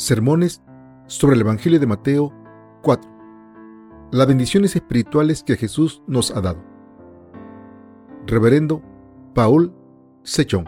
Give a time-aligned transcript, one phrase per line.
[0.00, 0.62] Sermones
[1.08, 2.32] sobre el Evangelio de Mateo
[2.82, 4.08] 4.
[4.12, 6.64] Las bendiciones espirituales que Jesús nos ha dado.
[8.26, 8.82] Reverendo
[9.34, 9.74] Paul
[10.22, 10.64] Sechón.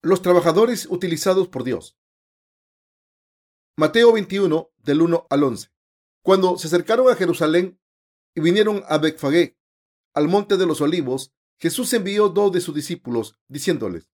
[0.00, 1.98] Los trabajadores utilizados por Dios.
[3.76, 5.68] Mateo 21, del 1 al 11.
[6.22, 7.78] Cuando se acercaron a Jerusalén
[8.34, 9.57] y vinieron a Becfagé,
[10.18, 14.10] al monte de los olivos, Jesús envió dos de sus discípulos, diciéndoles,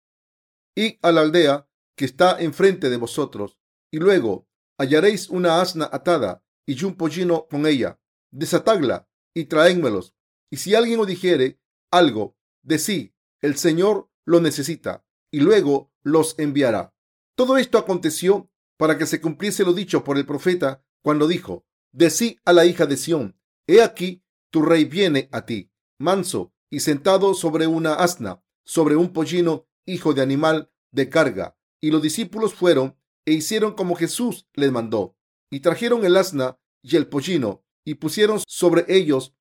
[0.77, 3.59] Id a la aldea que está enfrente de vosotros,
[3.91, 4.47] y luego
[4.79, 7.99] hallaréis una asna atada y un pollino con ella.
[8.31, 10.15] Desatadla y traénmelos.
[10.53, 12.37] Y si alguien os dijere algo,
[12.79, 16.95] sí, el Señor lo necesita, y luego los enviará.
[17.35, 22.39] Todo esto aconteció para que se cumpliese lo dicho por el profeta cuando dijo, Decí
[22.45, 27.35] a la hija de Sión, he aquí, tu rey viene a ti manso y sentado
[27.35, 31.57] sobre una asna, sobre un pollino, hijo de animal de carga.
[31.81, 35.17] Y los discípulos fueron e hicieron como Jesús les mandó.
[35.51, 39.35] Y trajeron el asna y el pollino, y pusieron sobre ellos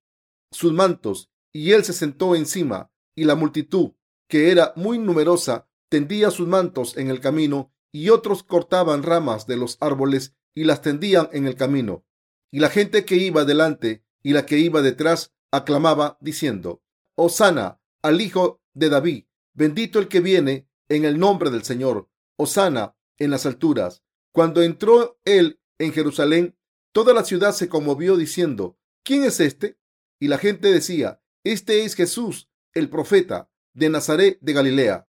[0.52, 3.92] sus mantos, y él se sentó encima, y la multitud,
[4.30, 9.58] que era muy numerosa, tendía sus mantos en el camino, y otros cortaban ramas de
[9.58, 12.06] los árboles y las tendían en el camino.
[12.52, 16.82] Y la gente que iba delante y la que iba detrás aclamaba diciendo,
[17.16, 22.96] Osana al Hijo de David, bendito el que viene en el nombre del Señor, Osana
[23.18, 24.04] en las alturas.
[24.32, 26.56] Cuando entró él en Jerusalén,
[26.92, 29.78] toda la ciudad se conmovió diciendo, ¿quién es este?
[30.20, 35.08] Y la gente decía, este es Jesús, el profeta de Nazaret de Galilea.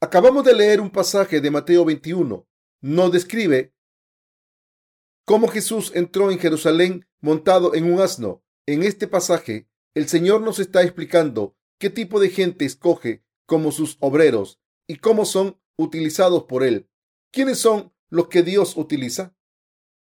[0.00, 2.46] Acabamos de leer un pasaje de Mateo 21.
[2.82, 3.74] Nos describe
[5.24, 8.42] cómo Jesús entró en Jerusalén montado en un asno.
[8.66, 13.96] En este pasaje el Señor nos está explicando qué tipo de gente escoge como sus
[14.00, 16.90] obreros y cómo son utilizados por Él.
[17.32, 19.34] ¿Quiénes son los que Dios utiliza?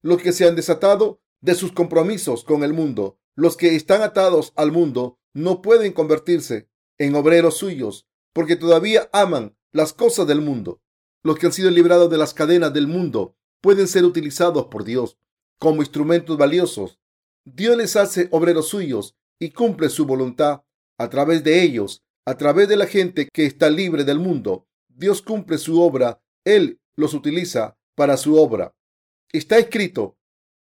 [0.00, 3.20] Los que se han desatado de sus compromisos con el mundo.
[3.36, 9.58] Los que están atados al mundo no pueden convertirse en obreros suyos porque todavía aman
[9.72, 10.80] las cosas del mundo.
[11.22, 15.18] Los que han sido librados de las cadenas del mundo pueden ser utilizados por Dios
[15.58, 16.98] como instrumentos valiosos.
[17.44, 20.62] Dios les hace obreros suyos y cumple su voluntad
[20.98, 24.68] a través de ellos, a través de la gente que está libre del mundo.
[24.86, 28.76] Dios cumple su obra, Él los utiliza para su obra.
[29.32, 30.16] Está escrito,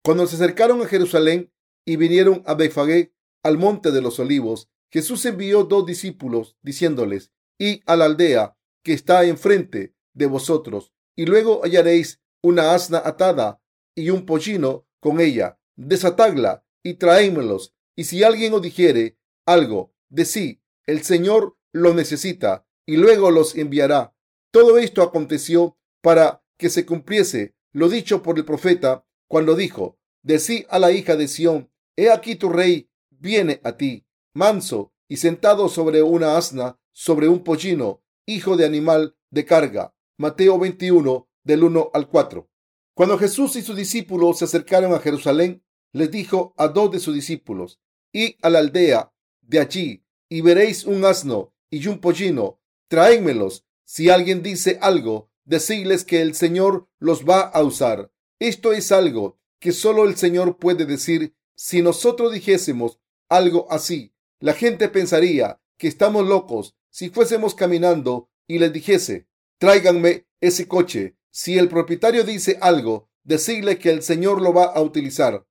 [0.05, 1.53] cuando se acercaron a Jerusalén
[1.87, 3.15] y vinieron a Befagé,
[3.45, 8.93] al monte de los olivos, Jesús envió dos discípulos, diciéndoles, y a la aldea que
[8.93, 13.61] está enfrente de vosotros, y luego hallaréis una asna atada
[13.95, 15.61] y un pollino con ella.
[15.77, 17.74] Desatadla y traédmelos.
[17.97, 23.55] Y si alguien os dijere algo de sí, el Señor lo necesita y luego los
[23.57, 24.15] enviará.
[24.51, 30.65] Todo esto aconteció para que se cumpliese lo dicho por el profeta cuando dijo, decí
[30.69, 35.69] a la hija de Sión, he aquí tu rey viene a ti, manso y sentado
[35.69, 39.95] sobre una asna, sobre un pollino, hijo de animal de carga.
[40.17, 42.49] Mateo 21, del 1 al 4.
[42.95, 47.15] Cuando Jesús y sus discípulos se acercaron a Jerusalén, les dijo a dos de sus
[47.15, 47.81] discípulos,
[48.15, 53.67] y a la aldea de allí y veréis un asno y un pollino, traédmelos.
[53.85, 58.11] Si alguien dice algo, decidles que el Señor los va a usar.
[58.39, 61.35] Esto es algo que solo el Señor puede decir.
[61.57, 68.61] Si nosotros dijésemos algo así, la gente pensaría que estamos locos si fuésemos caminando y
[68.61, 69.27] les dijese,
[69.59, 71.17] tráiganme ese coche.
[71.31, 75.45] Si el propietario dice algo, decirle que el Señor lo va a utilizar.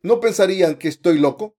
[0.00, 1.57] ¿No pensarían que estoy loco?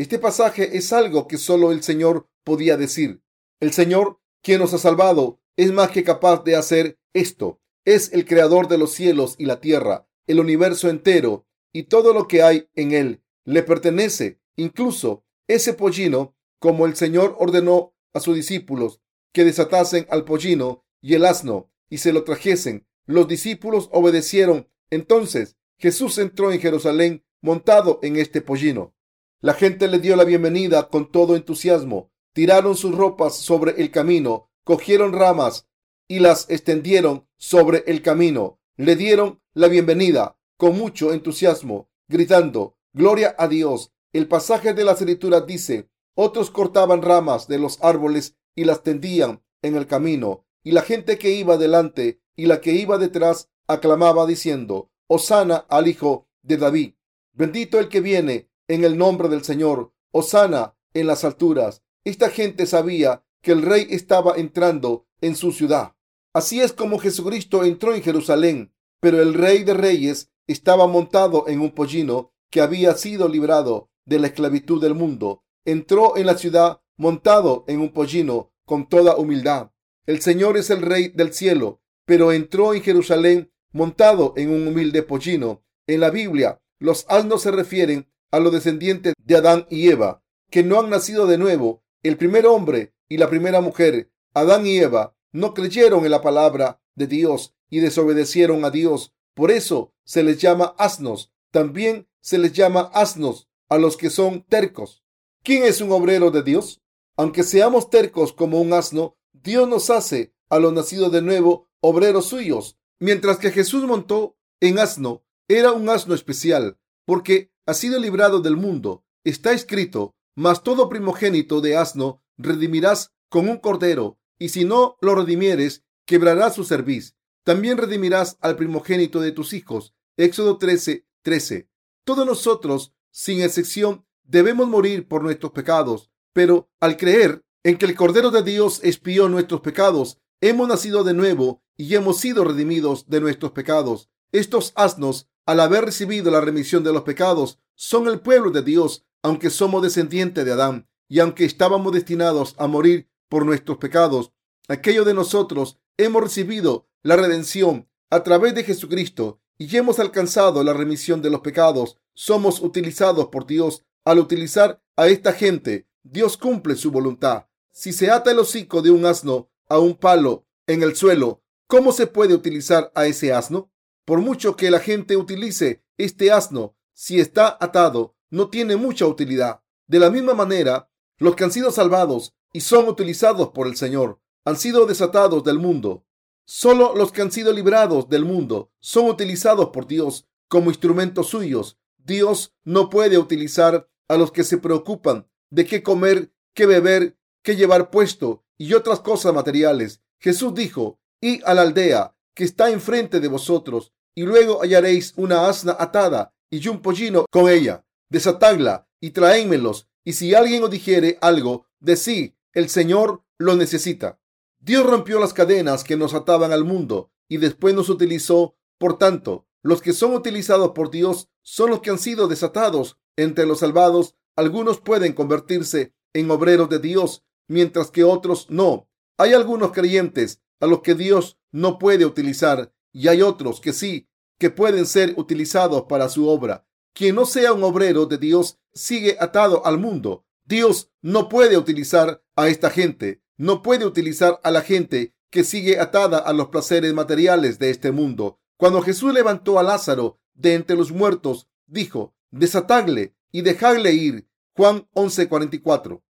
[0.00, 3.20] Este pasaje es algo que solo el Señor podía decir.
[3.60, 7.60] El Señor, quien nos ha salvado, es más que capaz de hacer esto.
[7.84, 12.28] Es el creador de los cielos y la tierra, el universo entero y todo lo
[12.28, 13.22] que hay en él.
[13.44, 19.02] Le pertenece incluso ese pollino, como el Señor ordenó a sus discípulos
[19.34, 22.86] que desatasen al pollino y el asno y se lo trajesen.
[23.04, 24.66] Los discípulos obedecieron.
[24.88, 28.94] Entonces Jesús entró en Jerusalén montado en este pollino.
[29.42, 32.12] La gente le dio la bienvenida con todo entusiasmo.
[32.34, 35.66] Tiraron sus ropas sobre el camino, cogieron ramas
[36.06, 38.60] y las extendieron sobre el camino.
[38.76, 43.94] Le dieron la bienvenida con mucho entusiasmo, gritando, Gloria a Dios.
[44.12, 49.42] El pasaje de la escritura dice, otros cortaban ramas de los árboles y las tendían
[49.62, 54.26] en el camino, y la gente que iba delante y la que iba detrás aclamaba
[54.26, 56.94] diciendo, Osana al Hijo de David.
[57.32, 59.92] Bendito el que viene en el nombre del Señor.
[60.12, 61.82] Osana en las alturas.
[62.04, 65.96] Esta gente sabía que el rey estaba entrando en su ciudad.
[66.32, 71.60] Así es como Jesucristo entró en Jerusalén, pero el rey de reyes estaba montado en
[71.60, 75.42] un pollino que había sido librado de la esclavitud del mundo.
[75.64, 79.72] Entró en la ciudad montado en un pollino con toda humildad.
[80.06, 85.02] El Señor es el rey del cielo, pero entró en Jerusalén montado en un humilde
[85.02, 85.64] pollino.
[85.88, 90.62] En la Biblia, los asnos se refieren a los descendientes de Adán y Eva, que
[90.62, 91.82] no han nacido de nuevo.
[92.02, 96.80] El primer hombre y la primera mujer, Adán y Eva, no creyeron en la palabra
[96.94, 99.14] de Dios y desobedecieron a Dios.
[99.34, 101.32] Por eso se les llama asnos.
[101.50, 105.04] También se les llama asnos a los que son tercos.
[105.42, 106.82] ¿Quién es un obrero de Dios?
[107.16, 112.26] Aunque seamos tercos como un asno, Dios nos hace a los nacidos de nuevo obreros
[112.26, 112.78] suyos.
[112.98, 118.56] Mientras que Jesús montó en asno, era un asno especial, porque ha sido librado del
[118.56, 119.04] mundo.
[119.22, 125.14] Está escrito, mas todo primogénito de asno redimirás con un cordero, y si no lo
[125.14, 127.14] redimieres, quebrarás su cerviz.
[127.44, 129.94] También redimirás al primogénito de tus hijos.
[130.16, 131.68] Éxodo 13, 13.
[132.02, 137.94] Todos nosotros, sin excepción, debemos morir por nuestros pecados, pero al creer en que el
[137.94, 143.20] Cordero de Dios expió nuestros pecados, hemos nacido de nuevo y hemos sido redimidos de
[143.20, 144.10] nuestros pecados.
[144.32, 149.04] Estos asnos, al haber recibido la remisión de los pecados, son el pueblo de Dios,
[149.20, 154.30] aunque somos descendientes de Adán y aunque estábamos destinados a morir por nuestros pecados,
[154.68, 160.72] aquellos de nosotros hemos recibido la redención a través de Jesucristo y hemos alcanzado la
[160.72, 161.96] remisión de los pecados.
[162.14, 163.82] Somos utilizados por Dios.
[164.04, 167.46] Al utilizar a esta gente, Dios cumple su voluntad.
[167.72, 171.90] Si se ata el hocico de un asno a un palo en el suelo, ¿cómo
[171.90, 173.72] se puede utilizar a ese asno?
[174.10, 179.62] Por mucho que la gente utilice este asno, si está atado, no tiene mucha utilidad.
[179.86, 184.20] De la misma manera, los que han sido salvados y son utilizados por el Señor
[184.44, 186.04] han sido desatados del mundo.
[186.44, 191.78] Solo los que han sido librados del mundo son utilizados por Dios como instrumentos suyos.
[191.96, 197.54] Dios no puede utilizar a los que se preocupan de qué comer, qué beber, qué
[197.54, 200.02] llevar puesto y otras cosas materiales.
[200.18, 205.48] Jesús dijo, y a la aldea que está enfrente de vosotros, y luego hallaréis una
[205.48, 207.84] asna atada y un pollino con ella.
[208.08, 214.18] Desatadla y traénmelos, y si alguien os dijere algo, decid, el Señor lo necesita.
[214.58, 218.56] Dios rompió las cadenas que nos ataban al mundo y después nos utilizó.
[218.78, 222.98] Por tanto, los que son utilizados por Dios son los que han sido desatados.
[223.16, 228.88] Entre los salvados, algunos pueden convertirse en obreros de Dios, mientras que otros no.
[229.18, 234.08] Hay algunos creyentes a los que Dios no puede utilizar y hay otros que sí,
[234.38, 236.66] que pueden ser utilizados para su obra.
[236.92, 240.24] Quien no sea un obrero de Dios sigue atado al mundo.
[240.44, 245.78] Dios no puede utilizar a esta gente, no puede utilizar a la gente que sigue
[245.78, 248.40] atada a los placeres materiales de este mundo.
[248.56, 254.28] Cuando Jesús levantó a Lázaro de entre los muertos, dijo, desatadle y dejadle ir.
[254.56, 256.02] Juan 11:44.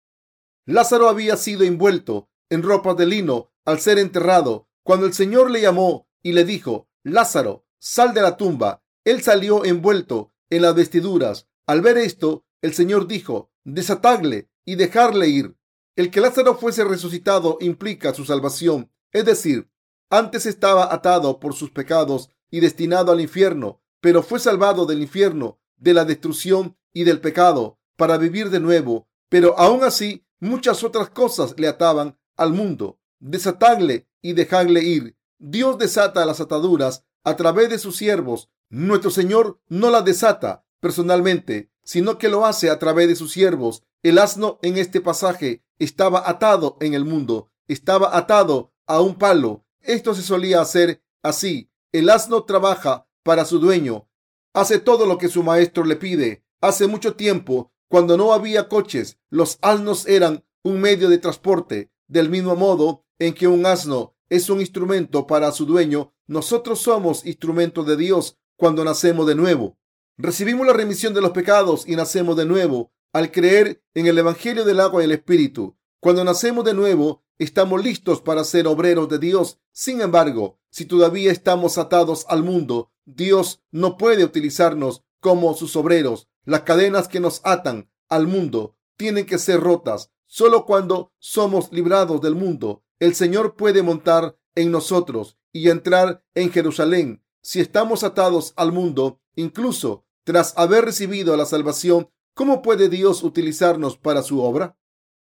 [0.65, 4.69] Lázaro había sido envuelto en ropas de lino al ser enterrado.
[4.83, 9.65] Cuando el Señor le llamó y le dijo, Lázaro, sal de la tumba, él salió
[9.65, 11.49] envuelto en las vestiduras.
[11.67, 15.57] Al ver esto, el Señor dijo, desatadle y dejarle ir.
[15.97, 19.71] El que Lázaro fuese resucitado implica su salvación, es decir,
[20.11, 25.61] antes estaba atado por sus pecados y destinado al infierno, pero fue salvado del infierno,
[25.77, 29.09] de la destrucción y del pecado para vivir de nuevo.
[29.29, 32.99] Pero aún así, muchas otras cosas le ataban al mundo.
[33.21, 35.17] Desatadle y dejadle ir.
[35.43, 38.51] Dios desata las ataduras a través de sus siervos.
[38.69, 43.83] Nuestro Señor no las desata personalmente, sino que lo hace a través de sus siervos.
[44.03, 49.65] El asno en este pasaje estaba atado en el mundo, estaba atado a un palo.
[49.81, 51.71] Esto se solía hacer así.
[51.91, 54.09] El asno trabaja para su dueño,
[54.53, 56.45] hace todo lo que su maestro le pide.
[56.61, 61.91] Hace mucho tiempo, cuando no había coches, los asnos eran un medio de transporte.
[62.09, 67.27] Del mismo modo en que un asno es un instrumento para su dueño, nosotros somos
[67.27, 69.77] instrumentos de Dios cuando nacemos de nuevo.
[70.17, 74.65] Recibimos la remisión de los pecados y nacemos de nuevo al creer en el Evangelio
[74.65, 75.77] del agua y el Espíritu.
[75.99, 79.59] Cuando nacemos de nuevo, estamos listos para ser obreros de Dios.
[79.73, 86.29] Sin embargo, si todavía estamos atados al mundo, Dios no puede utilizarnos como sus obreros.
[86.45, 90.13] Las cadenas que nos atan al mundo tienen que ser rotas.
[90.27, 96.53] Solo cuando somos librados del mundo, el Señor puede montar en nosotros y entrar en
[96.53, 97.25] Jerusalén.
[97.43, 103.97] Si estamos atados al mundo, incluso tras haber recibido la salvación, ¿cómo puede Dios utilizarnos
[103.97, 104.79] para su obra?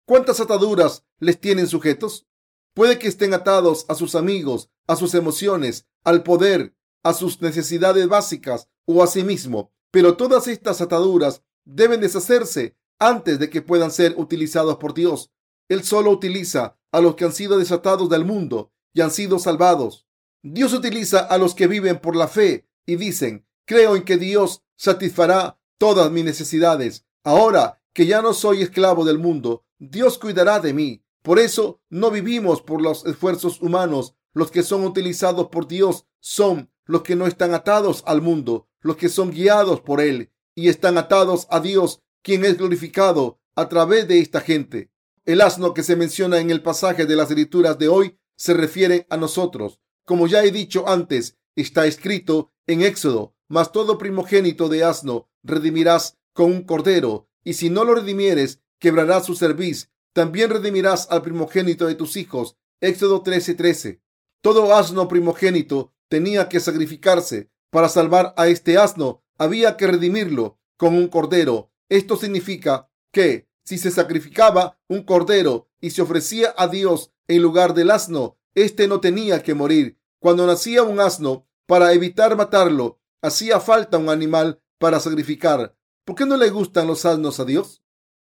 [0.06, 2.26] ¿Cuántas ataduras les tienen sujetos?
[2.74, 8.08] Puede que estén atados a sus amigos, a sus emociones, al poder, a sus necesidades
[8.08, 13.92] básicas o a sí mismo, pero todas estas ataduras deben deshacerse antes de que puedan
[13.92, 15.32] ser utilizados por Dios.
[15.70, 20.08] Él solo utiliza a los que han sido desatados del mundo y han sido salvados.
[20.42, 24.64] Dios utiliza a los que viven por la fe y dicen, creo en que Dios
[24.76, 27.06] satisfará todas mis necesidades.
[27.24, 31.04] Ahora que ya no soy esclavo del mundo, Dios cuidará de mí.
[31.22, 34.16] Por eso no vivimos por los esfuerzos humanos.
[34.34, 38.96] Los que son utilizados por Dios son los que no están atados al mundo, los
[38.98, 44.08] que son guiados por Él y están atados a Dios, quien es glorificado a través
[44.08, 44.90] de esta gente.
[45.28, 49.06] El asno que se menciona en el pasaje de las escrituras de hoy se refiere
[49.10, 49.82] a nosotros.
[50.06, 56.18] Como ya he dicho antes, está escrito en Éxodo, mas todo primogénito de asno redimirás
[56.32, 59.92] con un cordero, y si no lo redimieres, quebrarás su cerviz.
[60.14, 62.56] También redimirás al primogénito de tus hijos.
[62.80, 64.00] Éxodo 13:13.
[64.42, 67.52] Todo asno primogénito tenía que sacrificarse.
[67.70, 71.74] Para salvar a este asno, había que redimirlo con un cordero.
[71.90, 77.74] Esto significa que si se sacrificaba un cordero y se ofrecía a Dios en lugar
[77.74, 80.00] del asno, éste no tenía que morir.
[80.20, 85.76] Cuando nacía un asno, para evitar matarlo, hacía falta un animal para sacrificar.
[86.06, 87.84] ¿Por qué no le gustan los asnos a Dios?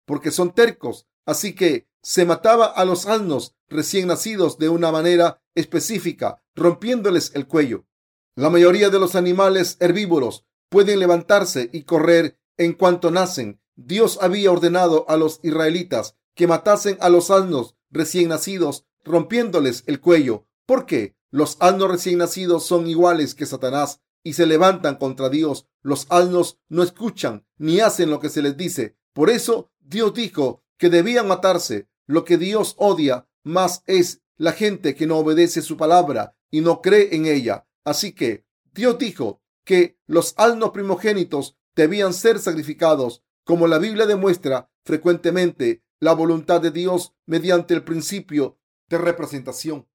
[0.05, 1.07] Porque son tercos.
[1.25, 7.47] Así que se mataba a los asnos recién nacidos de una manera específica, rompiéndoles el
[7.47, 7.85] cuello.
[8.35, 13.58] La mayoría de los animales herbívoros pueden levantarse y correr en cuanto nacen.
[13.85, 20.01] Dios había ordenado a los israelitas que matasen a los asnos recién nacidos, rompiéndoles el
[20.01, 20.47] cuello.
[20.65, 21.15] ¿Por qué?
[21.31, 25.67] Los asnos recién nacidos son iguales que Satanás y se levantan contra Dios.
[25.81, 28.97] Los asnos no escuchan ni hacen lo que se les dice.
[29.13, 31.87] Por eso Dios dijo que debían matarse.
[32.05, 36.81] Lo que Dios odia más es la gente que no obedece su palabra y no
[36.81, 37.65] cree en ella.
[37.85, 44.69] Así que Dios dijo que los asnos primogénitos debían ser sacrificados, como la Biblia demuestra
[44.85, 49.87] frecuentemente la voluntad de Dios mediante el principio de representación.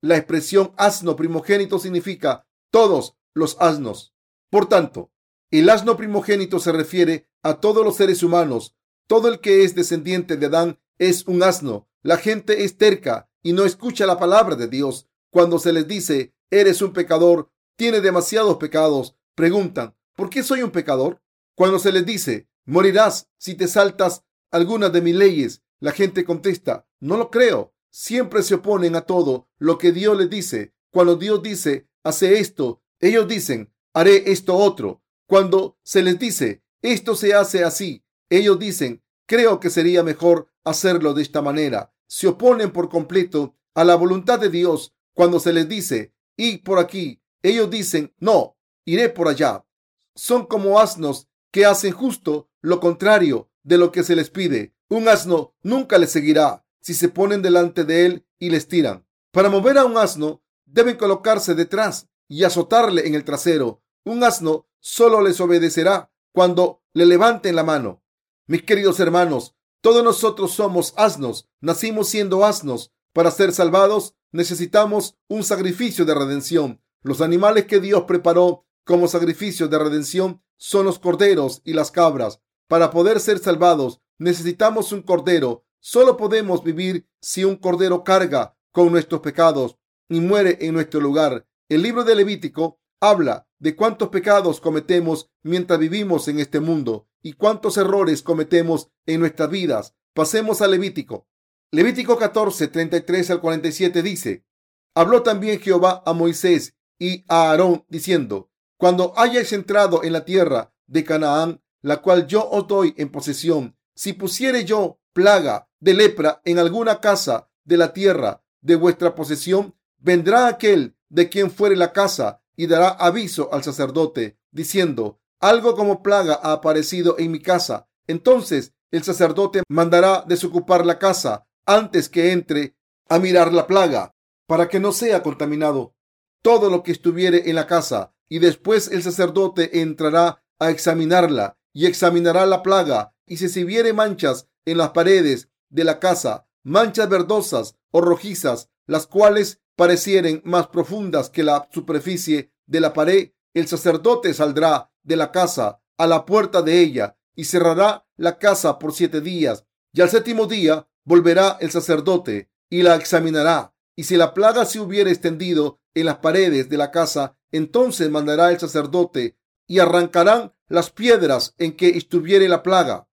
[0.00, 4.14] La expresión asno primogénito significa todos los asnos.
[4.50, 5.10] Por tanto,
[5.50, 8.76] el asno primogénito se refiere a todos los seres humanos.
[9.08, 11.88] Todo el que es descendiente de Adán es un asno.
[12.02, 15.08] La gente es terca y no escucha la palabra de Dios.
[15.32, 20.70] Cuando se les dice, eres un pecador, tiene demasiados pecados, preguntan, ¿por qué soy un
[20.70, 21.20] pecador?
[21.56, 26.86] Cuando se les dice, morirás si te saltas algunas de mis leyes, la gente contesta,
[27.00, 27.74] no lo creo.
[27.90, 30.74] Siempre se oponen a todo lo que Dios les dice.
[30.90, 35.02] Cuando Dios dice, hace esto, ellos dicen, haré esto otro.
[35.26, 41.14] Cuando se les dice, esto se hace así, ellos dicen, creo que sería mejor hacerlo
[41.14, 41.92] de esta manera.
[42.06, 44.94] Se oponen por completo a la voluntad de Dios.
[45.14, 49.66] Cuando se les dice, y por aquí, ellos dicen, no, iré por allá.
[50.14, 54.74] Son como asnos que hacen justo lo contrario de lo que se les pide.
[54.88, 59.06] Un asno nunca les seguirá si se ponen delante de él y les tiran.
[59.30, 63.82] Para mover a un asno, deben colocarse detrás y azotarle en el trasero.
[64.04, 68.02] Un asno solo les obedecerá cuando le levanten la mano.
[68.46, 72.92] Mis queridos hermanos, todos nosotros somos asnos, nacimos siendo asnos.
[73.12, 76.82] Para ser salvados necesitamos un sacrificio de redención.
[77.02, 82.40] Los animales que Dios preparó como sacrificio de redención son los corderos y las cabras.
[82.72, 85.66] Para poder ser salvados necesitamos un cordero.
[85.78, 89.76] Solo podemos vivir si un cordero carga con nuestros pecados
[90.08, 91.46] y muere en nuestro lugar.
[91.68, 97.34] El libro de Levítico habla de cuántos pecados cometemos mientras vivimos en este mundo y
[97.34, 99.94] cuántos errores cometemos en nuestras vidas.
[100.14, 101.28] Pasemos a Levítico.
[101.72, 104.46] Levítico 14, 33 al 47 dice,
[104.94, 110.72] Habló también Jehová a Moisés y a Aarón diciendo, Cuando hayáis entrado en la tierra
[110.86, 116.40] de Canaán, la cual yo os doy en posesión, si pusiere yo plaga de lepra
[116.44, 121.92] en alguna casa de la tierra de vuestra posesión, vendrá aquel de quien fuere la
[121.92, 127.88] casa y dará aviso al sacerdote, diciendo, algo como plaga ha aparecido en mi casa.
[128.06, 132.76] Entonces el sacerdote mandará desocupar la casa antes que entre
[133.08, 134.14] a mirar la plaga,
[134.46, 135.94] para que no sea contaminado
[136.42, 141.86] todo lo que estuviere en la casa, y después el sacerdote entrará a examinarla y
[141.86, 147.08] examinará la plaga, y si se viere manchas en las paredes de la casa, manchas
[147.08, 153.66] verdosas o rojizas, las cuales parecieren más profundas que la superficie de la pared, el
[153.66, 158.92] sacerdote saldrá de la casa a la puerta de ella y cerrará la casa por
[158.92, 163.74] siete días, y al séptimo día volverá el sacerdote y la examinará.
[163.94, 168.50] Y si la plaga se hubiera extendido en las paredes de la casa, entonces mandará
[168.50, 173.08] el sacerdote y arrancarán las piedras en que estuviere la plaga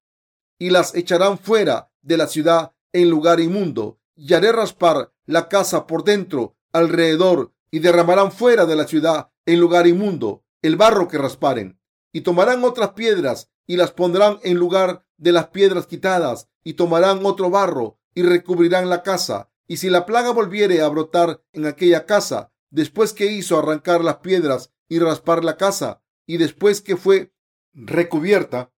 [0.58, 5.88] y las echarán fuera de la ciudad en lugar inmundo y haré raspar la casa
[5.88, 11.18] por dentro alrededor y derramarán fuera de la ciudad en lugar inmundo el barro que
[11.18, 11.79] rasparen
[12.12, 17.25] y tomarán otras piedras y las pondrán en lugar de las piedras quitadas y tomarán
[17.25, 22.06] otro barro y recubrirán la casa y si la plaga volviere a brotar en aquella
[22.06, 27.34] casa después que hizo arrancar las piedras y raspar la casa y después que fue
[27.74, 28.72] recubierta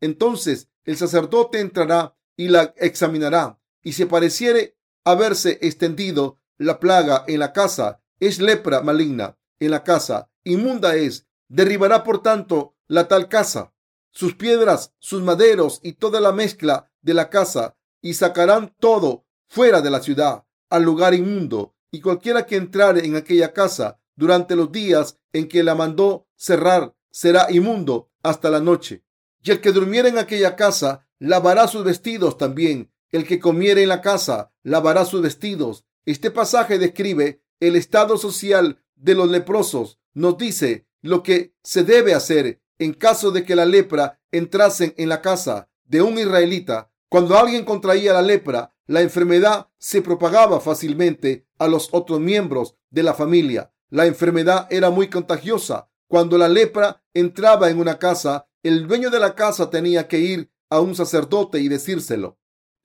[0.00, 7.40] entonces el sacerdote entrará y la examinará y si pareciere haberse extendido la plaga en
[7.40, 13.28] la casa, es lepra maligna en la casa, inmunda es, derribará por tanto la tal
[13.28, 13.74] casa,
[14.12, 19.80] sus piedras, sus maderos y toda la mezcla de la casa, y sacarán todo fuera
[19.80, 24.72] de la ciudad, al lugar inmundo, y cualquiera que entrare en aquella casa durante los
[24.72, 29.04] días en que la mandó cerrar, será inmundo hasta la noche.
[29.42, 32.92] Y el que durmiera en aquella casa, lavará sus vestidos también.
[33.10, 35.84] El que comiere en la casa, lavará sus vestidos.
[36.06, 40.00] Este pasaje describe el estado social de los leprosos.
[40.14, 45.08] Nos dice lo que se debe hacer en caso de que la lepra entrase en
[45.08, 46.90] la casa de un israelita.
[47.08, 53.02] Cuando alguien contraía la lepra, la enfermedad se propagaba fácilmente a los otros miembros de
[53.02, 53.71] la familia.
[53.92, 55.90] La enfermedad era muy contagiosa.
[56.08, 60.50] Cuando la lepra entraba en una casa, el dueño de la casa tenía que ir
[60.70, 62.38] a un sacerdote y decírselo.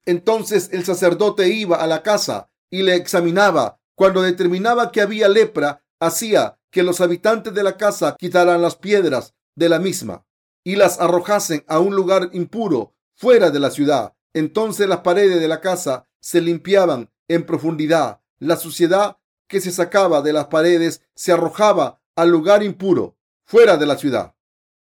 [0.06, 3.80] Entonces el sacerdote iba a la casa y le examinaba.
[3.96, 9.34] Cuando determinaba que había lepra, hacía que los habitantes de la casa quitaran las piedras
[9.56, 10.26] de la misma
[10.66, 14.14] y las arrojasen a un lugar impuro fuera de la ciudad.
[14.34, 18.20] Entonces las paredes de la casa se limpiaban en profundidad.
[18.40, 23.86] La suciedad que se sacaba de las paredes se arrojaba al lugar impuro fuera de
[23.86, 24.36] la ciudad.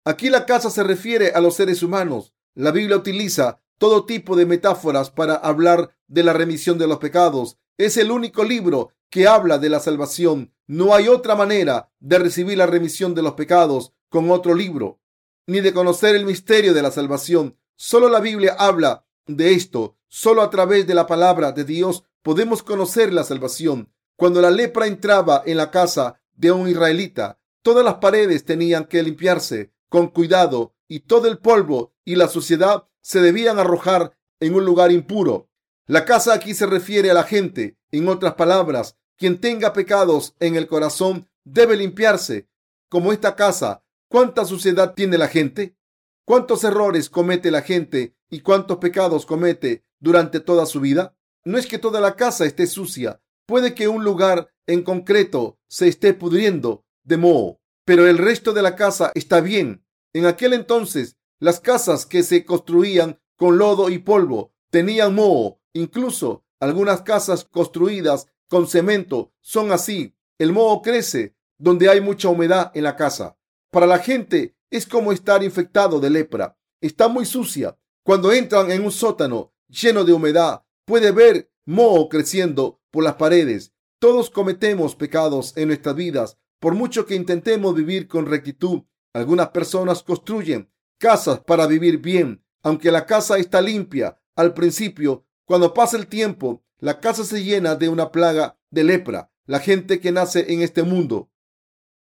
[0.04, 2.34] Aquí la casa se refiere a los seres humanos.
[2.54, 7.58] La Biblia utiliza todo tipo de metáforas para hablar de la remisión de los pecados.
[7.78, 10.52] Es el único libro que habla de la salvación.
[10.66, 15.00] No hay otra manera de recibir la remisión de los pecados con otro libro,
[15.46, 17.58] ni de conocer el misterio de la salvación.
[17.76, 19.96] Solo la Biblia habla de esto.
[20.08, 23.92] Solo a través de la palabra de Dios podemos conocer la salvación.
[24.22, 29.02] Cuando la lepra entraba en la casa de un israelita, todas las paredes tenían que
[29.02, 34.64] limpiarse con cuidado y todo el polvo y la suciedad se debían arrojar en un
[34.64, 35.50] lugar impuro.
[35.88, 37.80] La casa aquí se refiere a la gente.
[37.90, 42.48] En otras palabras, quien tenga pecados en el corazón debe limpiarse.
[42.88, 45.76] Como esta casa, ¿cuánta suciedad tiene la gente?
[46.24, 51.16] ¿Cuántos errores comete la gente y cuántos pecados comete durante toda su vida?
[51.44, 53.20] No es que toda la casa esté sucia.
[53.46, 58.62] Puede que un lugar en concreto se esté pudriendo de moho, pero el resto de
[58.62, 59.84] la casa está bien.
[60.12, 65.60] En aquel entonces, las casas que se construían con lodo y polvo tenían moho.
[65.72, 70.14] Incluso algunas casas construidas con cemento son así.
[70.38, 73.36] El moho crece donde hay mucha humedad en la casa.
[73.70, 76.58] Para la gente es como estar infectado de lepra.
[76.80, 77.78] Está muy sucia.
[78.04, 83.74] Cuando entran en un sótano lleno de humedad, puede ver moho creciendo por las paredes.
[83.98, 86.38] Todos cometemos pecados en nuestras vidas.
[86.60, 88.82] Por mucho que intentemos vivir con rectitud
[89.14, 94.18] algunas personas construyen casas para vivir bien, aunque la casa está limpia.
[94.36, 99.30] Al principio, cuando pasa el tiempo, la casa se llena de una plaga de lepra.
[99.46, 101.30] La gente que nace en este mundo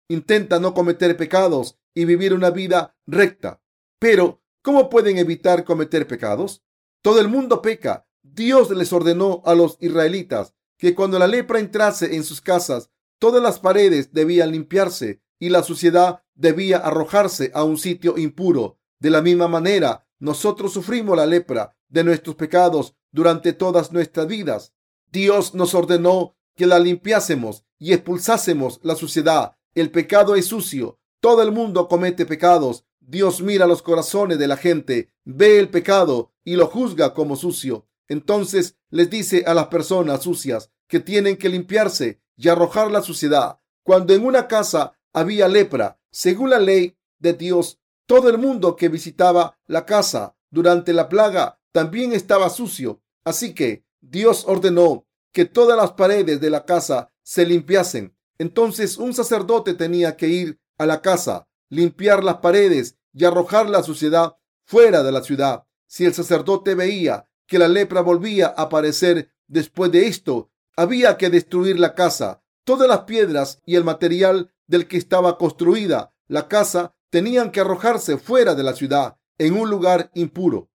[0.10, 3.62] intenta no cometer pecados y vivir una vida recta.
[4.00, 6.64] Pero, ¿cómo pueden evitar cometer pecados?
[7.04, 8.08] Todo el mundo peca.
[8.24, 13.42] Dios les ordenó a los israelitas que cuando la lepra entrase en sus casas, todas
[13.42, 18.80] las paredes debían limpiarse y la suciedad debía arrojarse a un sitio impuro.
[19.00, 24.74] De la misma manera, nosotros sufrimos la lepra de nuestros pecados durante todas nuestras vidas.
[25.12, 29.56] Dios nos ordenó que la limpiásemos y expulsásemos la suciedad.
[29.76, 31.00] El pecado es sucio.
[31.20, 32.86] Todo el mundo comete pecados.
[33.00, 37.88] Dios mira los corazones de la gente, ve el pecado y lo juzga como sucio.
[38.08, 43.60] Entonces les dice a las personas sucias que tienen que limpiarse y arrojar la suciedad.
[43.84, 46.00] Cuando en una casa había lepra.
[46.12, 51.60] Según la ley de Dios, todo el mundo que visitaba la casa durante la plaga
[51.72, 53.02] también estaba sucio.
[53.24, 58.16] Así que Dios ordenó que todas las paredes de la casa se limpiasen.
[58.38, 63.84] Entonces un sacerdote tenía que ir a la casa, limpiar las paredes y arrojar la
[63.84, 65.66] suciedad fuera de la ciudad.
[65.88, 71.30] Si el sacerdote veía que la lepra volvía a aparecer después de esto, había que
[71.30, 72.44] destruir la casa.
[72.64, 78.18] Todas las piedras y el material del que estaba construida la casa tenían que arrojarse
[78.18, 80.70] fuera de la ciudad, en un lugar impuro.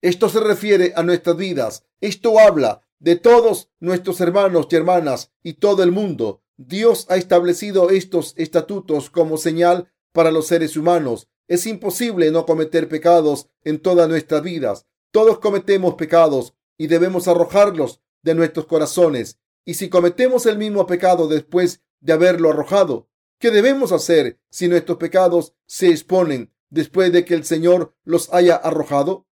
[0.00, 1.84] Esto se refiere a nuestras vidas.
[2.00, 6.42] Esto habla de todos nuestros hermanos y hermanas y todo el mundo.
[6.56, 11.28] Dios ha establecido estos estatutos como señal para los seres humanos.
[11.46, 14.86] Es imposible no cometer pecados en todas nuestras vidas.
[15.10, 19.38] Todos cometemos pecados y debemos arrojarlos de nuestros corazones.
[19.64, 24.98] Y si cometemos el mismo pecado después de haberlo arrojado, ¿qué debemos hacer si nuestros
[24.98, 29.26] pecados se exponen después de que el Señor los haya arrojado?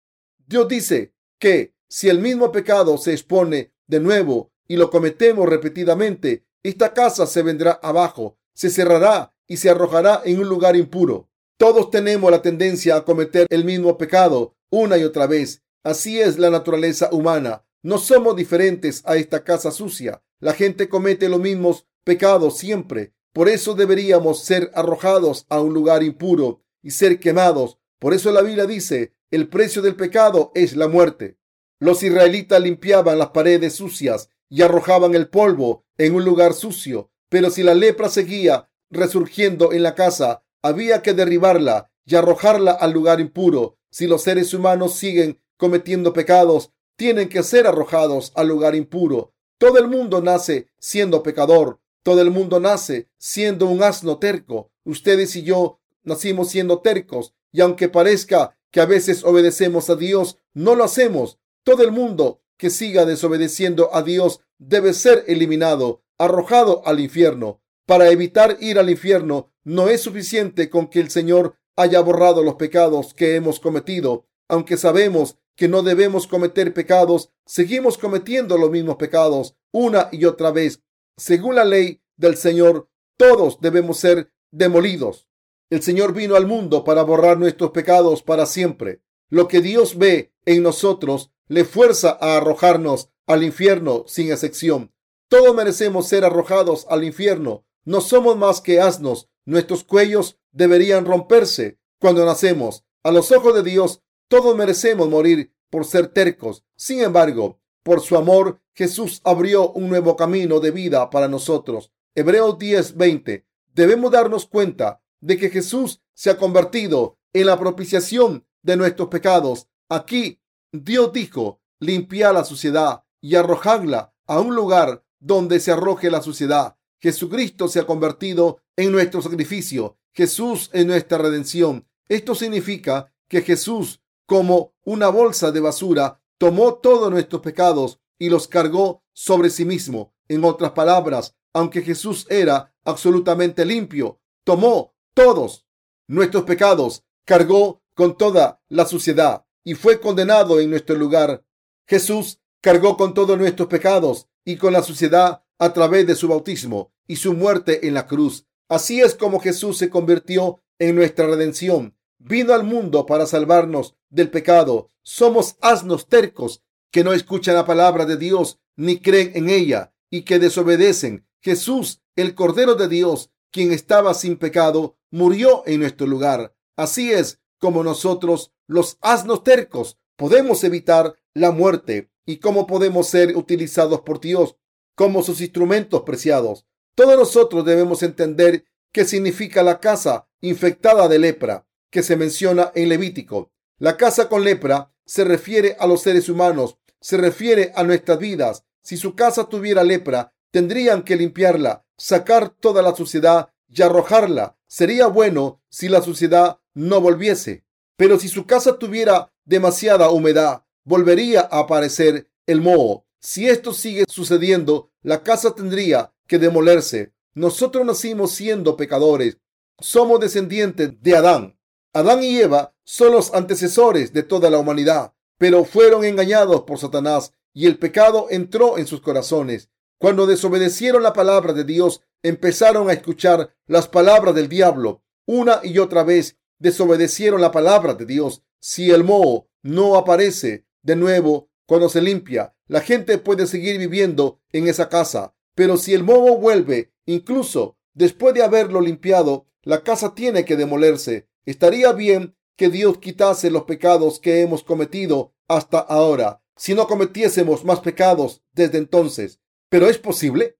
[0.47, 6.47] Dios dice que si el mismo pecado se expone de nuevo y lo cometemos repetidamente,
[6.63, 11.29] esta casa se vendrá abajo, se cerrará y se arrojará en un lugar impuro.
[11.57, 15.62] Todos tenemos la tendencia a cometer el mismo pecado una y otra vez.
[15.85, 17.65] Así es la naturaleza humana.
[17.83, 20.23] No somos diferentes a esta casa sucia.
[20.39, 23.15] La gente comete los mismos pecados siempre.
[23.33, 27.79] Por eso deberíamos ser arrojados a un lugar impuro y ser quemados.
[27.99, 31.39] Por eso la Biblia dice, el precio del pecado es la muerte.
[31.81, 37.11] Los israelitas limpiaban las paredes sucias y arrojaban el polvo en un lugar sucio.
[37.29, 42.93] Pero si la lepra seguía resurgiendo en la casa, había que derribarla y arrojarla al
[42.93, 43.79] lugar impuro.
[43.91, 49.33] Si los seres humanos siguen cometiendo pecados, tienen que ser arrojados al lugar impuro.
[49.59, 51.79] Todo el mundo nace siendo pecador.
[52.03, 54.73] Todo el mundo nace siendo un asno terco.
[54.83, 60.37] Ustedes y yo nacimos siendo tercos y aunque parezca que a veces obedecemos a Dios,
[60.53, 61.39] no lo hacemos.
[61.63, 67.63] Todo el mundo que siga desobedeciendo a Dios debe ser eliminado, arrojado al infierno.
[67.87, 72.57] Para evitar ir al infierno, no es suficiente con que el Señor haya borrado los
[72.57, 74.27] pecados que hemos cometido.
[74.53, 80.51] Aunque sabemos que no debemos cometer pecados, seguimos cometiendo los mismos pecados una y otra
[80.51, 80.83] vez.
[81.17, 85.27] Según la ley del Señor, todos debemos ser demolidos.
[85.71, 89.01] El Señor vino al mundo para borrar nuestros pecados para siempre.
[89.31, 94.93] Lo que Dios ve en nosotros le fuerza a arrojarnos al infierno sin excepción.
[95.31, 97.65] Todos merecemos ser arrojados al infierno.
[97.87, 99.31] No somos más que asnos.
[99.47, 102.85] Nuestros cuellos deberían romperse cuando nacemos.
[103.03, 104.03] A los ojos de Dios,
[104.33, 106.65] todos merecemos morir por ser tercos.
[106.75, 111.93] Sin embargo, por su amor, Jesús abrió un nuevo camino de vida para nosotros.
[112.15, 113.45] Hebreos 10:20.
[113.75, 119.69] Debemos darnos cuenta de que Jesús se ha convertido en la propiciación de nuestros pecados.
[119.91, 120.41] Aquí
[120.73, 126.79] Dios dijo, limpiar la suciedad y arrojadla a un lugar donde se arroje la suciedad.
[127.03, 129.99] Jesucristo se ha convertido en nuestro sacrificio.
[130.15, 131.87] Jesús es nuestra redención.
[132.09, 138.49] Esto significa que Jesús, como una bolsa de basura, tomó todos nuestros pecados y los
[138.49, 140.15] cargó sobre sí mismo.
[140.29, 145.67] En otras palabras, aunque Jesús era absolutamente limpio, tomó todos
[146.09, 151.45] nuestros pecados, cargó con toda la suciedad y fue condenado en nuestro lugar.
[151.87, 156.93] Jesús cargó con todos nuestros pecados y con la suciedad a través de su bautismo
[157.07, 158.47] y su muerte en la cruz.
[158.69, 161.97] Así es como Jesús se convirtió en nuestra redención.
[162.19, 164.89] Vino al mundo para salvarnos del pecado.
[165.03, 170.23] Somos asnos tercos que no escuchan la palabra de Dios ni creen en ella y
[170.23, 171.27] que desobedecen.
[171.41, 176.55] Jesús, el Cordero de Dios, quien estaba sin pecado, murió en nuestro lugar.
[176.77, 183.37] Así es como nosotros, los asnos tercos, podemos evitar la muerte y cómo podemos ser
[183.37, 184.57] utilizados por Dios
[184.95, 186.67] como sus instrumentos preciados.
[186.95, 192.89] Todos nosotros debemos entender qué significa la casa infectada de lepra que se menciona en
[192.89, 193.53] Levítico.
[193.83, 198.65] La casa con lepra se refiere a los seres humanos, se refiere a nuestras vidas.
[198.81, 204.57] Si su casa tuviera lepra, tendrían que limpiarla, sacar toda la suciedad y arrojarla.
[204.69, 207.65] Sería bueno si la suciedad no volviese.
[207.97, 213.05] Pero si su casa tuviera demasiada humedad, volvería a aparecer el moho.
[213.19, 217.15] Si esto sigue sucediendo, la casa tendría que demolerse.
[217.35, 219.39] Nosotros nacimos siendo pecadores.
[219.81, 221.59] Somos descendientes de Adán.
[221.93, 227.33] Adán y Eva son los antecesores de toda la humanidad, pero fueron engañados por Satanás
[227.55, 229.71] y el pecado entró en sus corazones.
[229.99, 235.03] Cuando desobedecieron la palabra de Dios, empezaron a escuchar las palabras del diablo.
[235.27, 238.43] Una y otra vez desobedecieron la palabra de Dios.
[238.61, 244.41] Si el moho no aparece de nuevo cuando se limpia, la gente puede seguir viviendo
[244.53, 245.35] en esa casa.
[245.55, 251.29] Pero si el moho vuelve, incluso después de haberlo limpiado, la casa tiene que demolerse.
[251.45, 256.41] Estaría bien que Dios quitase los pecados que hemos cometido hasta ahora.
[256.55, 259.41] si no cometiésemos más pecados desde entonces.
[259.69, 260.59] Pero ¿es posible?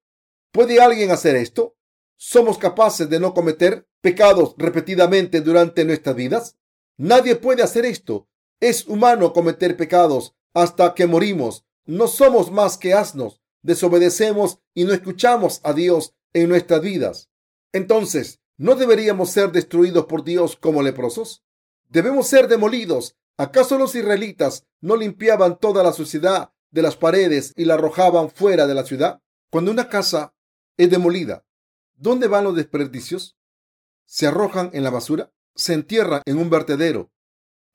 [0.51, 1.77] ¿Puede alguien hacer esto?
[2.17, 6.57] ¿Somos capaces de no cometer pecados repetidamente durante nuestras vidas?
[6.97, 8.29] Nadie puede hacer esto.
[8.59, 11.67] Es humano cometer pecados hasta que morimos.
[11.85, 13.41] No somos más que asnos.
[13.63, 17.31] Desobedecemos y no escuchamos a Dios en nuestras vidas.
[17.73, 21.45] Entonces, ¿no deberíamos ser destruidos por Dios como leprosos?
[21.93, 23.19] ¿Debemos ser demolidos?
[23.37, 28.67] ¿Acaso los israelitas no limpiaban toda la suciedad de las paredes y la arrojaban fuera
[28.67, 29.21] de la ciudad?
[29.51, 30.35] Cuando una casa
[30.79, 31.45] es demolida,
[31.95, 33.37] ¿dónde van los desperdicios?
[34.07, 35.35] ¿Se arrojan en la basura?
[35.55, 37.13] ¿Se entierran en un vertedero?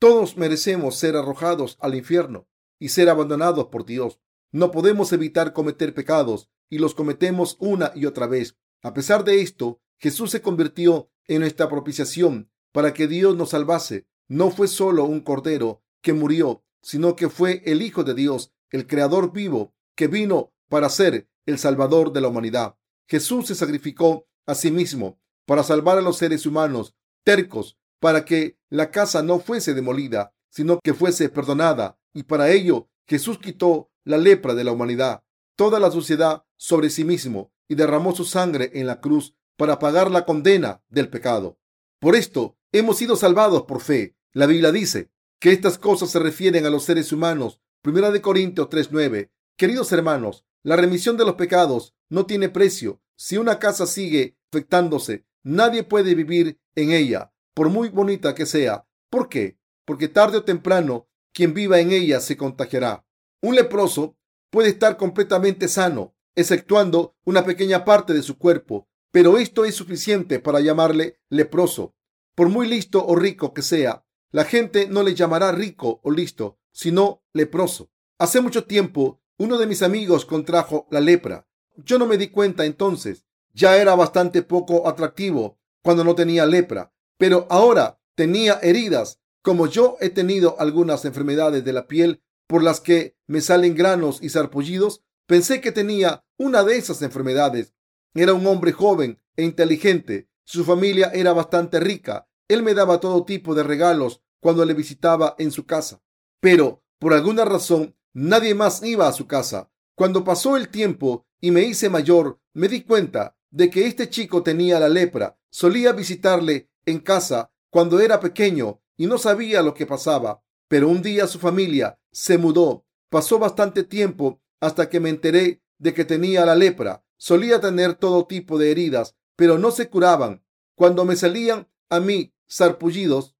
[0.00, 2.48] Todos merecemos ser arrojados al infierno
[2.80, 4.18] y ser abandonados por Dios.
[4.50, 8.56] No podemos evitar cometer pecados y los cometemos una y otra vez.
[8.82, 14.06] A pesar de esto, Jesús se convirtió en nuestra propiciación para que Dios nos salvase.
[14.28, 18.86] No fue solo un cordero que murió, sino que fue el Hijo de Dios, el
[18.86, 22.76] Creador vivo, que vino para ser el Salvador de la humanidad.
[23.06, 28.58] Jesús se sacrificó a sí mismo para salvar a los seres humanos tercos, para que
[28.68, 31.98] la casa no fuese demolida, sino que fuese perdonada.
[32.12, 35.24] Y para ello Jesús quitó la lepra de la humanidad,
[35.56, 40.10] toda la suciedad sobre sí mismo, y derramó su sangre en la cruz para pagar
[40.10, 41.58] la condena del pecado.
[41.98, 44.16] Por esto hemos sido salvados por fe.
[44.32, 47.60] La Biblia dice que estas cosas se refieren a los seres humanos.
[47.82, 49.30] Primera de Corintios 3:9.
[49.56, 53.00] Queridos hermanos, la remisión de los pecados no tiene precio.
[53.16, 58.86] Si una casa sigue afectándose, nadie puede vivir en ella, por muy bonita que sea.
[59.10, 59.58] ¿Por qué?
[59.84, 63.06] Porque tarde o temprano quien viva en ella se contagiará.
[63.40, 64.16] Un leproso
[64.50, 70.40] puede estar completamente sano, exceptuando una pequeña parte de su cuerpo, pero esto es suficiente
[70.40, 71.94] para llamarle leproso.
[72.38, 76.60] Por muy listo o rico que sea, la gente no le llamará rico o listo,
[76.70, 77.90] sino leproso.
[78.16, 81.48] Hace mucho tiempo, uno de mis amigos contrajo la lepra.
[81.78, 83.24] Yo no me di cuenta entonces.
[83.54, 89.20] Ya era bastante poco atractivo cuando no tenía lepra, pero ahora tenía heridas.
[89.42, 94.20] Como yo he tenido algunas enfermedades de la piel por las que me salen granos
[94.22, 97.74] y sarpullidos, pensé que tenía una de esas enfermedades
[98.14, 100.28] era un hombre joven e inteligente.
[100.44, 102.27] Su familia era bastante rica.
[102.48, 106.02] Él me daba todo tipo de regalos cuando le visitaba en su casa.
[106.40, 109.70] Pero, por alguna razón, nadie más iba a su casa.
[109.94, 114.42] Cuando pasó el tiempo y me hice mayor, me di cuenta de que este chico
[114.42, 115.38] tenía la lepra.
[115.50, 120.42] Solía visitarle en casa cuando era pequeño y no sabía lo que pasaba.
[120.68, 122.86] Pero un día su familia se mudó.
[123.10, 127.04] Pasó bastante tiempo hasta que me enteré de que tenía la lepra.
[127.16, 130.44] Solía tener todo tipo de heridas, pero no se curaban.
[130.74, 133.36] Cuando me salían a mí sarpullidos,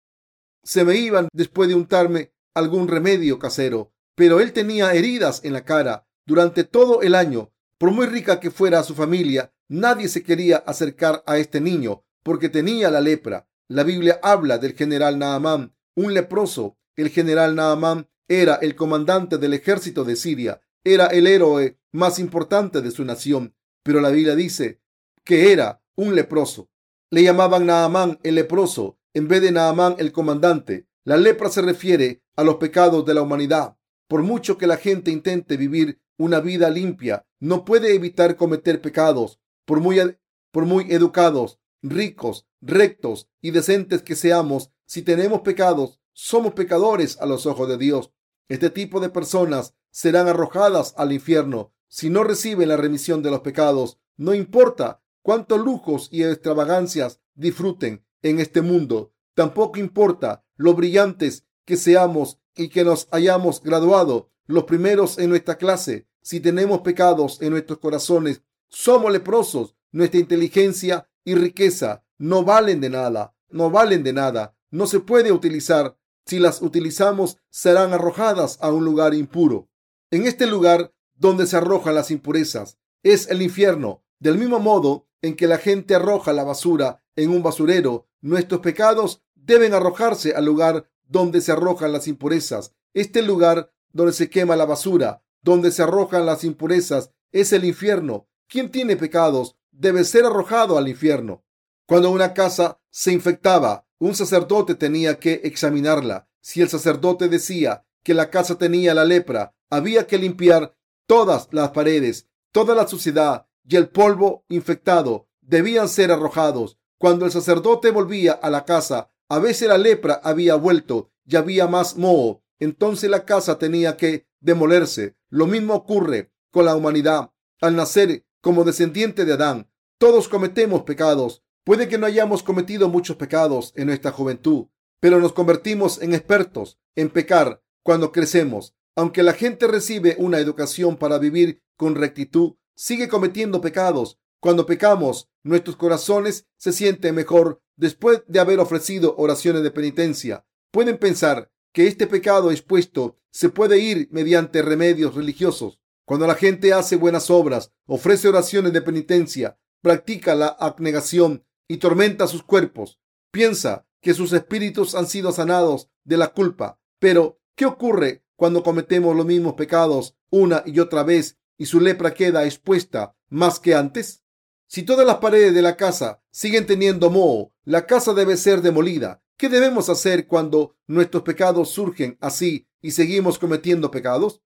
[0.63, 3.93] se me iban después de untarme algún remedio casero.
[4.15, 7.53] Pero él tenía heridas en la cara durante todo el año.
[7.79, 12.49] Por muy rica que fuera su familia, nadie se quería acercar a este niño porque
[12.49, 13.49] tenía la lepra.
[13.69, 16.77] La Biblia habla del general Naamán, un leproso.
[16.97, 22.83] El general Naamán era el comandante del ejército de Siria, era el héroe más importante
[22.83, 23.55] de su nación
[23.89, 24.83] pero la Biblia dice
[25.25, 26.69] que era un leproso.
[27.11, 30.87] Le llamaban Naamán el leproso en vez de Naamán el comandante.
[31.03, 33.77] La lepra se refiere a los pecados de la humanidad.
[34.07, 39.41] Por mucho que la gente intente vivir una vida limpia, no puede evitar cometer pecados.
[39.65, 40.17] Por muy,
[40.53, 47.27] por muy educados, ricos, rectos y decentes que seamos, si tenemos pecados, somos pecadores a
[47.27, 48.13] los ojos de Dios.
[48.49, 53.41] Este tipo de personas serán arrojadas al infierno si no reciben la remisión de los
[53.41, 61.47] pecados, no importa cuántos lujos y extravagancias disfruten en este mundo, tampoco importa lo brillantes
[61.65, 67.41] que seamos y que nos hayamos graduado los primeros en nuestra clase, si tenemos pecados
[67.43, 74.03] en nuestros corazones, somos leprosos, nuestra inteligencia y riqueza no valen de nada, no valen
[74.03, 75.97] de nada, no se puede utilizar.
[76.27, 79.71] Si las utilizamos, serán arrojadas a un lugar impuro.
[80.11, 82.79] En este lugar donde se arrojan las impurezas.
[83.03, 84.05] Es el infierno.
[84.19, 89.23] Del mismo modo en que la gente arroja la basura en un basurero, nuestros pecados
[89.35, 92.75] deben arrojarse al lugar donde se arrojan las impurezas.
[92.95, 98.29] Este lugar donde se quema la basura, donde se arrojan las impurezas, es el infierno.
[98.47, 101.45] Quien tiene pecados debe ser arrojado al infierno.
[101.87, 106.29] Cuando una casa se infectaba, un sacerdote tenía que examinarla.
[106.41, 110.79] Si el sacerdote decía que la casa tenía la lepra, había que limpiar
[111.09, 116.79] Todas las paredes, toda la suciedad y el polvo infectado debían ser arrojados.
[116.99, 121.69] Cuando el sacerdote volvía a la casa, a veces la lepra había vuelto y había
[121.69, 122.43] más moho.
[122.59, 125.17] Entonces la casa tenía que demolerse.
[125.29, 127.31] Lo mismo ocurre con la humanidad.
[127.61, 131.45] Al nacer como descendiente de Adán, todos cometemos pecados.
[131.65, 134.67] Puede que no hayamos cometido muchos pecados en nuestra juventud,
[135.01, 138.75] pero nos convertimos en expertos en pecar cuando crecemos.
[138.97, 144.19] Aunque la gente recibe una educación para vivir con rectitud, sigue cometiendo pecados.
[144.41, 150.47] Cuando pecamos, nuestros corazones se sienten mejor después de haber ofrecido oraciones de penitencia.
[150.71, 155.81] Pueden pensar que este pecado expuesto se puede ir mediante remedios religiosos.
[156.05, 162.27] Cuando la gente hace buenas obras, ofrece oraciones de penitencia, practica la abnegación y tormenta
[162.27, 162.99] sus cuerpos,
[163.31, 166.81] piensa que sus espíritus han sido sanados de la culpa.
[166.99, 172.15] Pero, ¿qué ocurre cuando cometemos los mismos pecados una y otra vez y su lepra
[172.15, 174.23] queda expuesta más que antes?
[174.69, 179.23] Si todas las paredes de la casa siguen teniendo moho, la casa debe ser demolida.
[179.39, 184.43] ¿Qué debemos hacer cuando nuestros pecados surgen así y seguimos cometiendo pecados?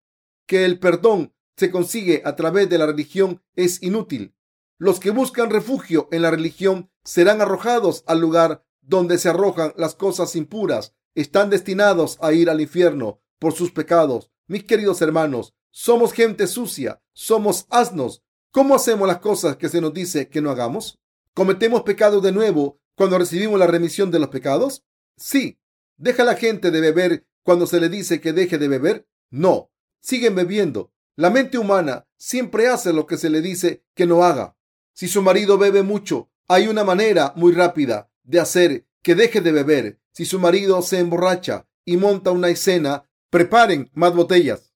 [0.47, 4.37] Que el perdón se consigue a través de la religión es inútil.
[4.79, 9.97] Los que buscan refugio en la religión serán arrojados al lugar donde se arrojan las
[9.97, 10.95] cosas impuras.
[11.17, 14.31] Están destinados a ir al infierno por sus pecados.
[14.47, 18.23] Mis queridos hermanos, somos gente sucia, somos asnos.
[18.53, 21.01] ¿Cómo hacemos las cosas que se nos dice que no hagamos?
[21.33, 24.85] ¿Cometemos pecados de nuevo cuando recibimos la remisión de los pecados?
[25.17, 25.59] Sí.
[25.97, 29.09] ¿Deja la gente de beber cuando se le dice que deje de beber?
[29.31, 29.71] No.
[30.03, 30.93] Siguen bebiendo.
[31.17, 34.55] La mente humana siempre hace lo que se le dice que no haga.
[34.93, 39.53] Si su marido bebe mucho, hay una manera muy rápida de hacer que deje de
[39.53, 40.03] beber.
[40.13, 44.75] Si su marido se emborracha y monta una escena, preparen más botellas.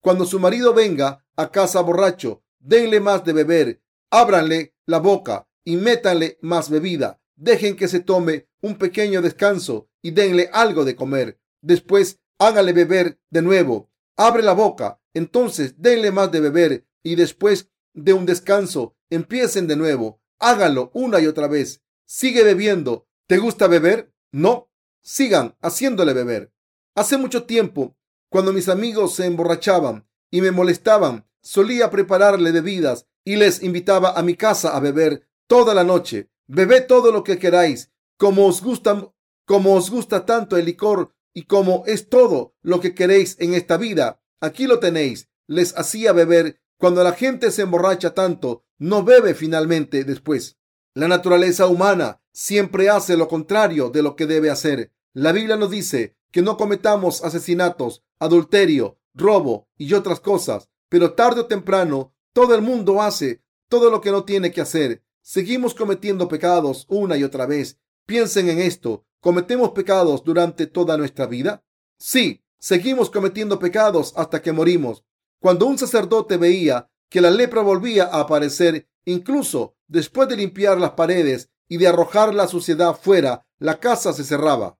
[0.00, 5.76] Cuando su marido venga a casa borracho, denle más de beber, ábranle la boca y
[5.76, 7.20] métanle más bebida.
[7.36, 11.38] Dejen que se tome un pequeño descanso y denle algo de comer.
[11.60, 13.90] Después hágale beber de nuevo.
[14.16, 15.00] Abre la boca.
[15.14, 20.20] Entonces denle más de beber y después de un descanso empiecen de nuevo.
[20.38, 21.82] Háganlo una y otra vez.
[22.06, 23.06] Sigue bebiendo.
[23.26, 24.12] ¿Te gusta beber?
[24.32, 24.70] No.
[25.02, 26.52] Sigan haciéndole beber.
[26.94, 27.96] Hace mucho tiempo,
[28.30, 34.22] cuando mis amigos se emborrachaban y me molestaban, solía prepararle bebidas y les invitaba a
[34.22, 36.28] mi casa a beber toda la noche.
[36.46, 39.10] Bebed todo lo que queráis, como os gusta,
[39.46, 43.78] como os gusta tanto el licor y como es todo lo que queréis en esta
[43.78, 44.20] vida.
[44.42, 45.30] Aquí lo tenéis.
[45.46, 46.60] Les hacía beber.
[46.76, 50.58] Cuando la gente se emborracha tanto, no bebe finalmente después.
[50.92, 54.92] La naturaleza humana siempre hace lo contrario de lo que debe hacer.
[55.14, 61.42] La Biblia nos dice que no cometamos asesinatos, adulterio, robo y otras cosas, pero tarde
[61.42, 65.02] o temprano todo el mundo hace todo lo que no tiene que hacer.
[65.22, 67.78] Seguimos cometiendo pecados una y otra vez.
[68.06, 69.04] Piensen en esto.
[69.20, 71.64] ¿Cometemos pecados durante toda nuestra vida?
[71.98, 75.04] Sí, seguimos cometiendo pecados hasta que morimos.
[75.40, 80.90] Cuando un sacerdote veía que la lepra volvía a aparecer Incluso después de limpiar las
[80.90, 84.77] paredes y de arrojar la suciedad fuera, la casa se cerraba.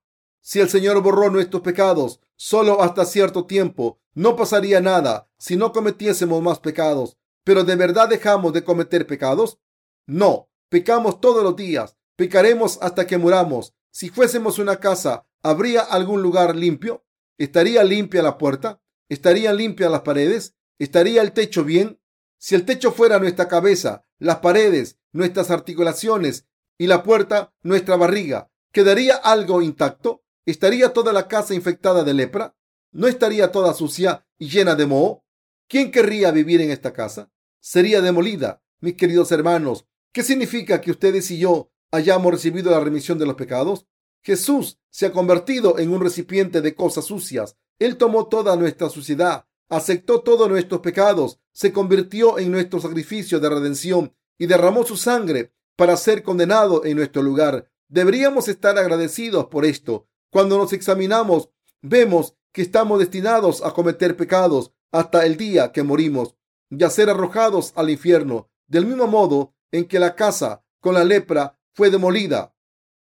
[0.49, 5.71] Si el Señor borró nuestros pecados solo hasta cierto tiempo, no pasaría nada si no
[5.71, 7.19] cometiésemos más pecados.
[7.43, 9.59] Pero ¿de verdad dejamos de cometer pecados?
[10.07, 13.75] No, pecamos todos los días, pecaremos hasta que muramos.
[13.91, 17.05] Si fuésemos una casa, ¿habría algún lugar limpio?
[17.37, 18.81] ¿Estaría limpia la puerta?
[19.07, 20.55] ¿Estarían limpias las paredes?
[20.79, 22.01] ¿Estaría el techo bien?
[22.39, 28.49] Si el techo fuera nuestra cabeza, las paredes, nuestras articulaciones y la puerta, nuestra barriga,
[28.71, 30.23] ¿quedaría algo intacto?
[30.49, 32.55] ¿Estaría toda la casa infectada de lepra?
[32.91, 35.23] ¿No estaría toda sucia y llena de moho?
[35.67, 37.31] ¿Quién querría vivir en esta casa?
[37.59, 38.63] Sería demolida.
[38.79, 43.35] Mis queridos hermanos, ¿qué significa que ustedes y yo hayamos recibido la remisión de los
[43.35, 43.85] pecados?
[44.23, 47.55] Jesús se ha convertido en un recipiente de cosas sucias.
[47.77, 53.49] Él tomó toda nuestra suciedad aceptó todos nuestros pecados, se convirtió en nuestro sacrificio de
[53.49, 57.69] redención y derramó su sangre para ser condenado en nuestro lugar.
[57.87, 60.08] Deberíamos estar agradecidos por esto.
[60.31, 61.49] Cuando nos examinamos,
[61.81, 66.35] vemos que estamos destinados a cometer pecados hasta el día que morimos
[66.69, 71.03] y a ser arrojados al infierno, del mismo modo en que la casa con la
[71.03, 72.55] lepra fue demolida.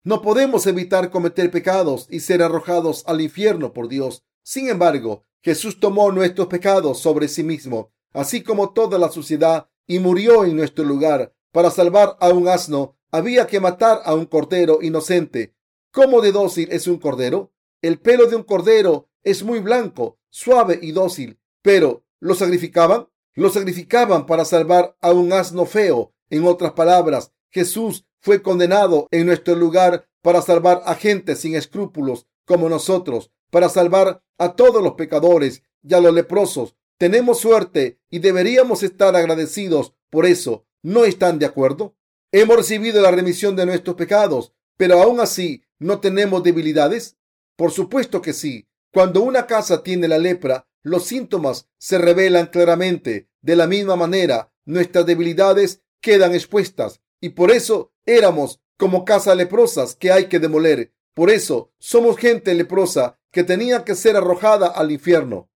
[0.04, 4.24] No podemos evitar cometer pecados y ser arrojados al infierno por Dios.
[4.42, 10.00] Sin embargo, Jesús tomó nuestros pecados sobre sí mismo, así como toda la suciedad, y
[10.00, 11.34] murió en nuestro lugar.
[11.52, 15.57] Para salvar a un asno, había que matar a un cordero inocente.
[15.98, 17.52] ¿Cómo de dócil es un cordero?
[17.82, 23.08] El pelo de un cordero es muy blanco, suave y dócil, pero ¿lo sacrificaban?
[23.34, 26.14] Lo sacrificaban para salvar a un asno feo.
[26.30, 32.28] En otras palabras, Jesús fue condenado en nuestro lugar para salvar a gente sin escrúpulos
[32.46, 38.20] como nosotros para salvar a todos los pecadores y a los leprosos Tenemos suerte y
[38.20, 40.68] deberíamos estar agradecidos por eso.
[40.84, 41.96] ¿No están de acuerdo?
[42.32, 47.18] Hemos recibido la remisión de nuestros pecados, pero aún así no tenemos debilidades.
[47.56, 48.68] Por supuesto que sí.
[48.94, 53.30] Cuando una casa tiene la lepra, los síntomas se revelan claramente.
[53.42, 59.96] De la misma manera, nuestras debilidades quedan expuestas y por eso éramos como casas leprosas
[59.96, 60.94] que hay que demoler.
[61.14, 65.50] Por eso somos gente leprosa que tenía que ser arrojada al infierno.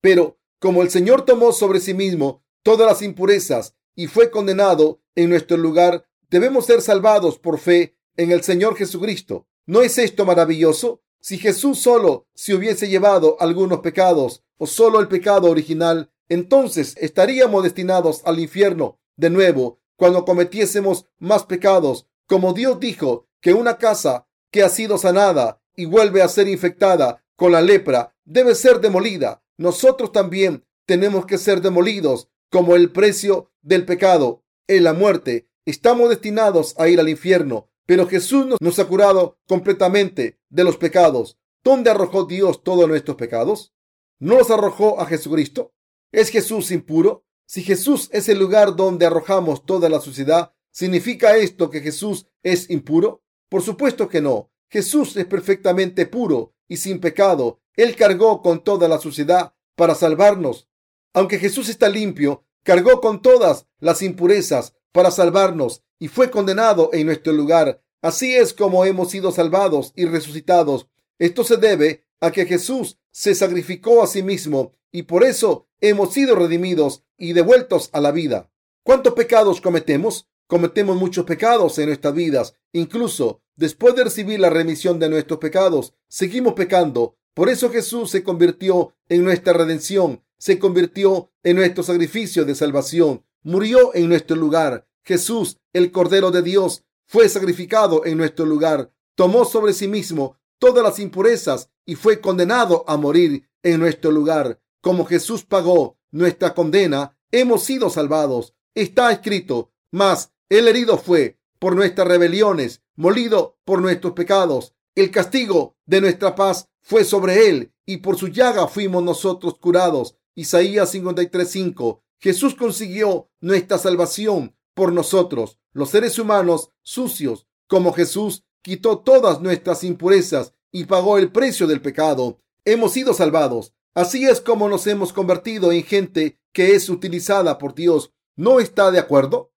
[0.00, 5.30] Pero como el Señor tomó sobre sí mismo todas las impurezas y fue condenado en
[5.30, 9.46] nuestro lugar, debemos ser salvados por fe en el Señor Jesucristo.
[9.66, 11.02] ¿No es esto maravilloso?
[11.20, 17.64] Si Jesús solo se hubiese llevado algunos pecados o solo el pecado original, entonces estaríamos
[17.64, 22.06] destinados al infierno de nuevo cuando cometiésemos más pecados.
[22.28, 27.24] Como Dios dijo que una casa que ha sido sanada y vuelve a ser infectada
[27.34, 29.42] con la lepra debe ser demolida.
[29.56, 35.48] Nosotros también tenemos que ser demolidos como el precio del pecado en la muerte.
[35.64, 41.38] Estamos destinados a ir al infierno, pero Jesús nos ha curado completamente de los pecados.
[41.62, 43.72] ¿Dónde arrojó Dios todos nuestros pecados?
[44.18, 45.72] ¿No los arrojó a Jesucristo?
[46.12, 47.24] ¿Es Jesús impuro?
[47.46, 52.70] Si Jesús es el lugar donde arrojamos toda la suciedad, ¿significa esto que Jesús es
[52.70, 53.22] impuro?
[53.48, 54.50] Por supuesto que no.
[54.68, 57.60] Jesús es perfectamente puro y sin pecado.
[57.74, 60.68] Él cargó con toda la suciedad para salvarnos.
[61.12, 67.06] Aunque Jesús está limpio, cargó con todas las impurezas para salvarnos y fue condenado en
[67.06, 67.82] nuestro lugar.
[68.02, 70.88] Así es como hemos sido salvados y resucitados.
[71.18, 76.12] Esto se debe a que Jesús se sacrificó a sí mismo y por eso hemos
[76.12, 78.50] sido redimidos y devueltos a la vida.
[78.82, 80.28] ¿Cuántos pecados cometemos?
[80.46, 82.54] Cometemos muchos pecados en nuestras vidas.
[82.72, 87.16] Incluso después de recibir la remisión de nuestros pecados, seguimos pecando.
[87.34, 93.24] Por eso Jesús se convirtió en nuestra redención, se convirtió en nuestro sacrificio de salvación,
[93.42, 94.86] murió en nuestro lugar.
[95.06, 100.82] Jesús, el Cordero de Dios, fue sacrificado en nuestro lugar, tomó sobre sí mismo todas
[100.82, 104.60] las impurezas y fue condenado a morir en nuestro lugar.
[104.80, 108.54] Como Jesús pagó nuestra condena, hemos sido salvados.
[108.74, 114.74] Está escrito, mas el herido fue por nuestras rebeliones, molido por nuestros pecados.
[114.96, 120.16] El castigo de nuestra paz fue sobre él y por su llaga fuimos nosotros curados.
[120.34, 122.02] Isaías 53:5.
[122.18, 129.82] Jesús consiguió nuestra salvación por nosotros, los seres humanos sucios, como Jesús quitó todas nuestras
[129.84, 132.42] impurezas y pagó el precio del pecado.
[132.66, 133.72] Hemos sido salvados.
[133.94, 138.12] Así es como nos hemos convertido en gente que es utilizada por Dios.
[138.36, 139.50] ¿No está de acuerdo?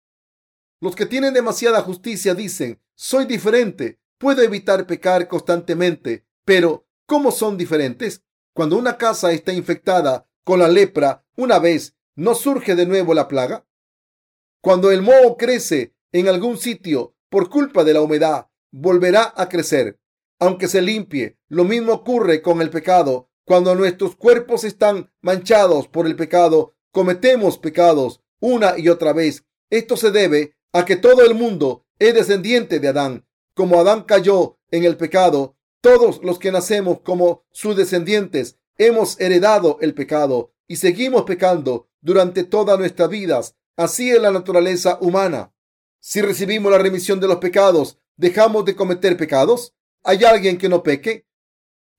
[0.80, 7.58] Los que tienen demasiada justicia dicen, soy diferente, puedo evitar pecar constantemente, pero ¿cómo son
[7.58, 8.22] diferentes?
[8.54, 13.28] Cuando una casa está infectada con la lepra una vez, ¿no surge de nuevo la
[13.28, 13.66] plaga?
[14.68, 19.98] Cuando el moho crece en algún sitio por culpa de la humedad, volverá a crecer,
[20.40, 21.38] aunque se limpie.
[21.48, 23.30] Lo mismo ocurre con el pecado.
[23.46, 29.46] Cuando nuestros cuerpos están manchados por el pecado, cometemos pecados una y otra vez.
[29.70, 33.26] Esto se debe a que todo el mundo es descendiente de Adán.
[33.54, 39.78] Como Adán cayó en el pecado, todos los que nacemos como sus descendientes hemos heredado
[39.80, 43.56] el pecado y seguimos pecando durante todas nuestras vidas.
[43.78, 45.54] Así es la naturaleza humana.
[46.00, 49.76] Si recibimos la remisión de los pecados, ¿dejamos de cometer pecados?
[50.04, 51.28] ¿Hay alguien que no peque?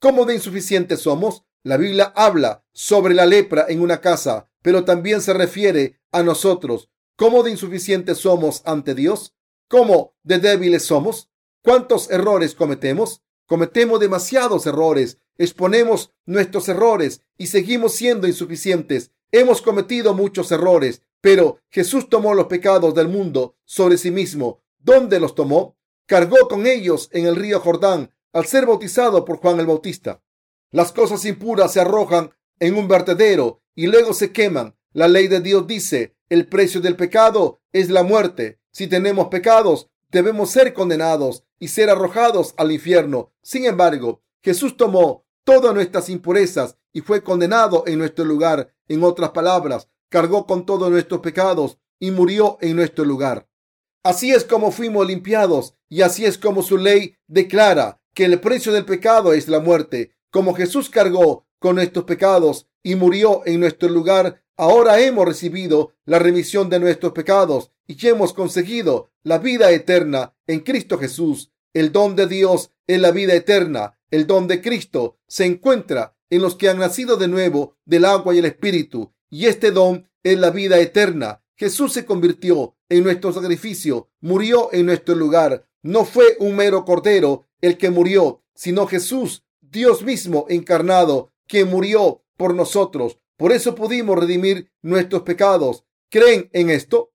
[0.00, 1.44] ¿Cómo de insuficientes somos?
[1.62, 6.90] La Biblia habla sobre la lepra en una casa, pero también se refiere a nosotros.
[7.14, 9.36] ¿Cómo de insuficientes somos ante Dios?
[9.68, 11.30] ¿Cómo de débiles somos?
[11.62, 13.22] ¿Cuántos errores cometemos?
[13.46, 19.12] Cometemos demasiados errores, exponemos nuestros errores y seguimos siendo insuficientes.
[19.30, 24.62] Hemos cometido muchos errores, pero Jesús tomó los pecados del mundo sobre sí mismo.
[24.78, 25.76] ¿Dónde los tomó?
[26.06, 30.22] Cargó con ellos en el río Jordán al ser bautizado por Juan el Bautista.
[30.70, 34.76] Las cosas impuras se arrojan en un vertedero y luego se queman.
[34.92, 38.60] La ley de Dios dice, el precio del pecado es la muerte.
[38.70, 43.32] Si tenemos pecados, debemos ser condenados y ser arrojados al infierno.
[43.42, 48.74] Sin embargo, Jesús tomó todas nuestras impurezas y fue condenado en nuestro lugar.
[48.88, 53.48] En otras palabras, cargó con todos nuestros pecados y murió en nuestro lugar.
[54.02, 58.72] Así es como fuimos limpiados y así es como su ley declara que el precio
[58.72, 60.12] del pecado es la muerte.
[60.30, 66.18] Como Jesús cargó con nuestros pecados y murió en nuestro lugar, Ahora hemos recibido la
[66.18, 71.52] remisión de nuestros pecados y hemos conseguido la vida eterna en Cristo Jesús.
[71.72, 74.00] El don de Dios es la vida eterna.
[74.10, 78.34] El don de Cristo se encuentra en los que han nacido de nuevo del agua
[78.34, 81.42] y el Espíritu y este don es la vida eterna.
[81.56, 85.66] Jesús se convirtió en nuestro sacrificio, murió en nuestro lugar.
[85.82, 92.22] No fue un mero cordero el que murió, sino Jesús, Dios mismo encarnado, que murió
[92.36, 93.18] por nosotros.
[93.36, 95.84] Por eso pudimos redimir nuestros pecados.
[96.10, 97.12] ¿Creen en esto?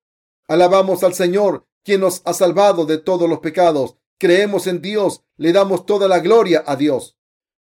[0.47, 3.95] Alabamos al Señor, quien nos ha salvado de todos los pecados.
[4.19, 7.17] Creemos en Dios, le damos toda la gloria a Dios.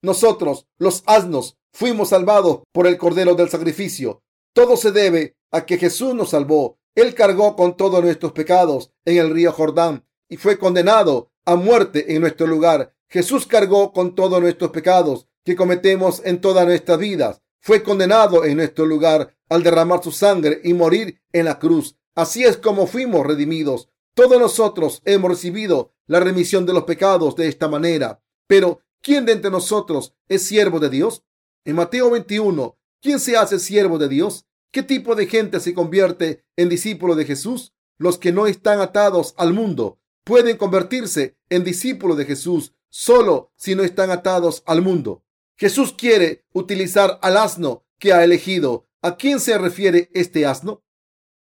[0.04, 4.22] Nosotros, los asnos, fuimos salvados por el Cordero del Sacrificio.
[4.52, 6.78] Todo se debe a que Jesús nos salvó.
[6.94, 12.14] Él cargó con todos nuestros pecados en el río Jordán y fue condenado a muerte
[12.14, 12.94] en nuestro lugar.
[13.08, 17.40] Jesús cargó con todos nuestros pecados que cometemos en todas nuestras vidas.
[17.60, 21.96] Fue condenado en nuestro lugar al derramar su sangre y morir en la cruz.
[22.14, 23.88] Así es como fuimos redimidos.
[24.12, 28.20] Todos nosotros hemos recibido la remisión de los pecados de esta manera.
[28.46, 31.22] Pero, ¿quién de entre nosotros es siervo de Dios?
[31.64, 34.46] En Mateo 21, ¿quién se hace siervo de Dios?
[34.72, 37.74] ¿Qué tipo de gente se convierte en discípulo de Jesús?
[37.98, 43.74] Los que no están atados al mundo pueden convertirse en discípulos de Jesús solo si
[43.74, 45.22] no están atados al mundo.
[45.56, 48.88] Jesús quiere utilizar al asno que ha elegido.
[49.02, 50.82] ¿A quién se refiere este asno?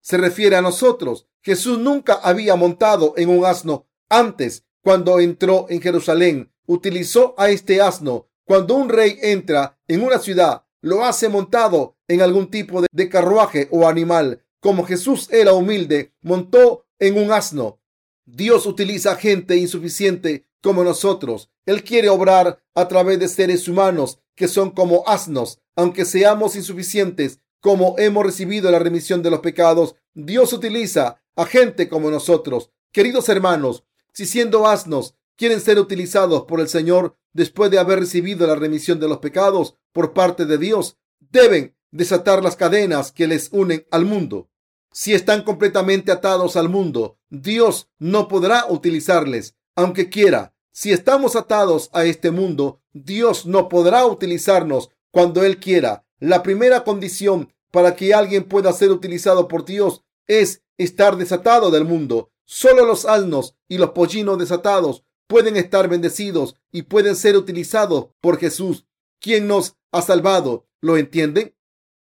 [0.01, 1.29] Se refiere a nosotros.
[1.43, 4.65] Jesús nunca había montado en un asno antes.
[4.83, 8.29] Cuando entró en Jerusalén, utilizó a este asno.
[8.45, 13.69] Cuando un rey entra en una ciudad, lo hace montado en algún tipo de carruaje
[13.71, 14.45] o animal.
[14.61, 17.81] Como Jesús era humilde, montó en un asno.
[18.25, 21.51] Dios utiliza gente insuficiente como nosotros.
[21.67, 25.61] Él quiere obrar a través de seres humanos que son como asnos.
[25.77, 31.89] Aunque seamos insuficientes, como hemos recibido la remisión de los pecados, Dios utiliza a gente
[31.89, 32.71] como nosotros.
[32.93, 38.47] Queridos hermanos, si siendo asnos quieren ser utilizados por el Señor después de haber recibido
[38.47, 43.49] la remisión de los pecados por parte de Dios, deben desatar las cadenas que les
[43.53, 44.49] unen al mundo.
[44.93, 50.55] Si están completamente atados al mundo, Dios no podrá utilizarles, aunque quiera.
[50.71, 56.05] Si estamos atados a este mundo, Dios no podrá utilizarnos cuando Él quiera.
[56.19, 61.85] La primera condición para que alguien pueda ser utilizado por Dios es estar desatado del
[61.85, 62.31] mundo.
[62.45, 68.39] Solo los asnos y los pollinos desatados pueden estar bendecidos y pueden ser utilizados por
[68.39, 68.85] Jesús,
[69.19, 70.69] quien nos ha salvado.
[70.83, 71.57] ¿Lo entienden?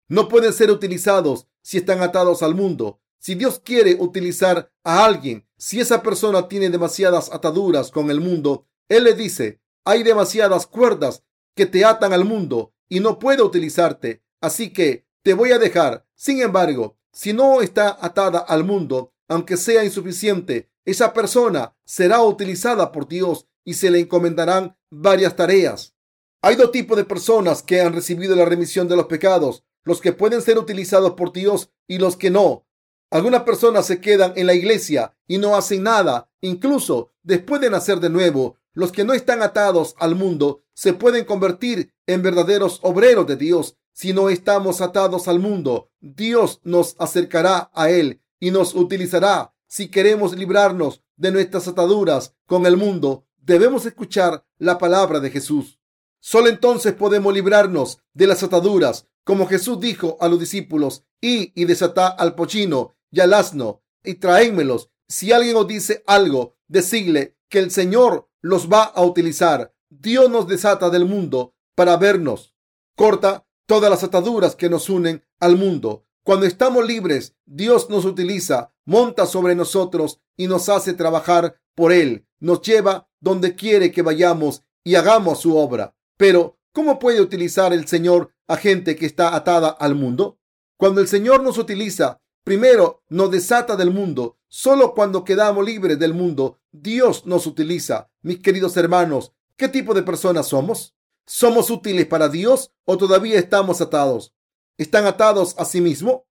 [0.07, 3.01] No pueden ser utilizados si están atados al mundo.
[3.17, 8.67] Si Dios quiere utilizar a alguien, si esa persona tiene demasiadas ataduras con el mundo,
[8.89, 11.23] Él le dice, hay demasiadas cuerdas
[11.55, 16.05] que te atan al mundo y no puedo utilizarte, así que te voy a dejar.
[16.13, 22.91] Sin embargo, si no está atada al mundo, aunque sea insuficiente, esa persona será utilizada
[22.91, 25.95] por Dios y se le encomendarán varias tareas.
[26.41, 30.11] Hay dos tipos de personas que han recibido la remisión de los pecados los que
[30.11, 32.65] pueden ser utilizados por Dios y los que no.
[33.11, 37.99] Algunas personas se quedan en la iglesia y no hacen nada, incluso después de nacer
[37.99, 38.57] de nuevo.
[38.73, 43.78] Los que no están atados al mundo se pueden convertir en verdaderos obreros de Dios.
[43.93, 49.53] Si no estamos atados al mundo, Dios nos acercará a Él y nos utilizará.
[49.67, 55.79] Si queremos librarnos de nuestras ataduras con el mundo, debemos escuchar la palabra de Jesús.
[56.19, 61.65] Solo entonces podemos librarnos de las ataduras como Jesús dijo a los discípulos, y y
[61.65, 64.91] desatá al pochino y al asno y traénmelos.
[65.07, 69.73] Si alguien os dice algo, decidle que el Señor los va a utilizar.
[69.89, 72.55] Dios nos desata del mundo para vernos.
[72.95, 76.05] Corta todas las ataduras que nos unen al mundo.
[76.26, 82.26] Cuando estamos libres, Dios nos utiliza, monta sobre nosotros y nos hace trabajar por Él.
[82.39, 85.95] Nos lleva donde quiere que vayamos y hagamos su obra.
[86.17, 90.39] Pero, ¿cómo puede utilizar el Señor a gente que está atada al mundo?
[90.78, 94.39] Cuando el Señor nos utiliza, primero nos desata del mundo.
[94.47, 98.09] Solo cuando quedamos libres del mundo, Dios nos utiliza.
[98.23, 100.95] Mis queridos hermanos, ¿qué tipo de personas somos?
[101.28, 104.34] ¿Somos útiles para Dios o todavía estamos atados?
[104.78, 106.28] ¿Están atados a sí mismo?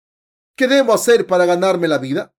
[0.56, 2.34] ¿Qué debo hacer para ganarme la vida?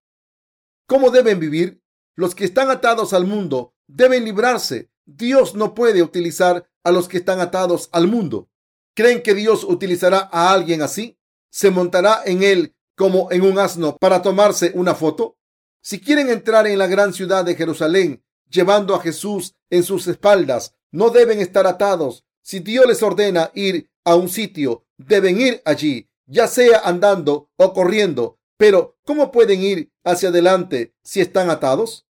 [0.86, 1.82] ¿Cómo deben vivir?
[2.14, 4.90] Los que están atados al mundo deben librarse.
[5.04, 8.48] Dios no puede utilizar a los que están atados al mundo.
[8.94, 11.18] ¿Creen que Dios utilizará a alguien así?
[11.50, 15.36] ¿Se montará en él como en un asno para tomarse una foto?
[15.82, 20.74] Si quieren entrar en la gran ciudad de Jerusalén llevando a Jesús en sus espaldas,
[20.92, 22.24] no deben estar atados.
[22.42, 27.72] Si Dios les ordena ir a un sitio, deben ir allí, ya sea andando o
[27.72, 28.38] corriendo.
[28.56, 32.06] Pero, ¿cómo pueden ir hacia adelante si están atados?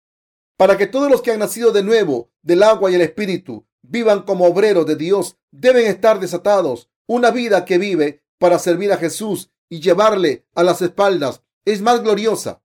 [0.57, 4.22] Para que todos los que han nacido de nuevo del agua y el espíritu vivan
[4.22, 6.89] como obreros de Dios, deben estar desatados.
[7.07, 12.03] Una vida que vive para servir a Jesús y llevarle a las espaldas es más
[12.03, 12.62] gloriosa.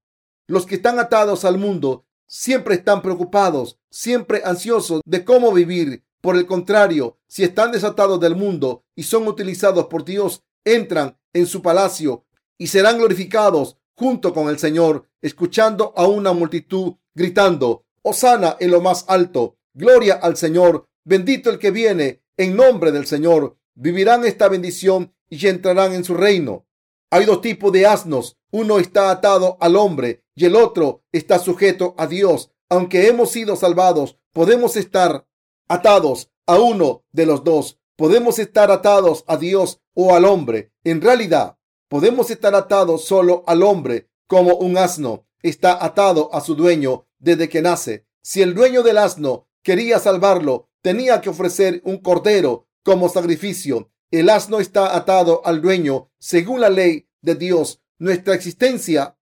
[0.48, 6.04] Los que están atados al mundo siempre están preocupados, siempre ansiosos de cómo vivir.
[6.28, 11.46] Por el contrario, si están desatados del mundo y son utilizados por Dios, entran en
[11.46, 12.26] su palacio
[12.58, 18.82] y serán glorificados junto con el Señor, escuchando a una multitud gritando, Osana en lo
[18.82, 23.56] más alto, gloria al Señor, bendito el que viene en nombre del Señor.
[23.76, 26.68] Vivirán esta bendición y entrarán en su reino.
[27.10, 28.38] Hay dos tipos de asnos.
[28.52, 32.52] Uno está atado al hombre y el otro está sujeto a Dios.
[32.68, 35.26] Aunque hemos sido salvados, podemos estar
[35.68, 37.80] atados a uno de los dos.
[37.96, 40.72] Podemos estar atados a Dios o al hombre.
[40.84, 41.58] En realidad,
[41.88, 47.50] podemos estar atados solo al hombre, como un asno está atado a su dueño desde
[47.50, 48.06] que nace.
[48.22, 53.92] Si el dueño del asno quería salvarlo, tenía que ofrecer un cordero como sacrificio.
[54.12, 57.82] El asno está atado al dueño según la ley de Dios.
[58.00, 59.18] Nuestra existencia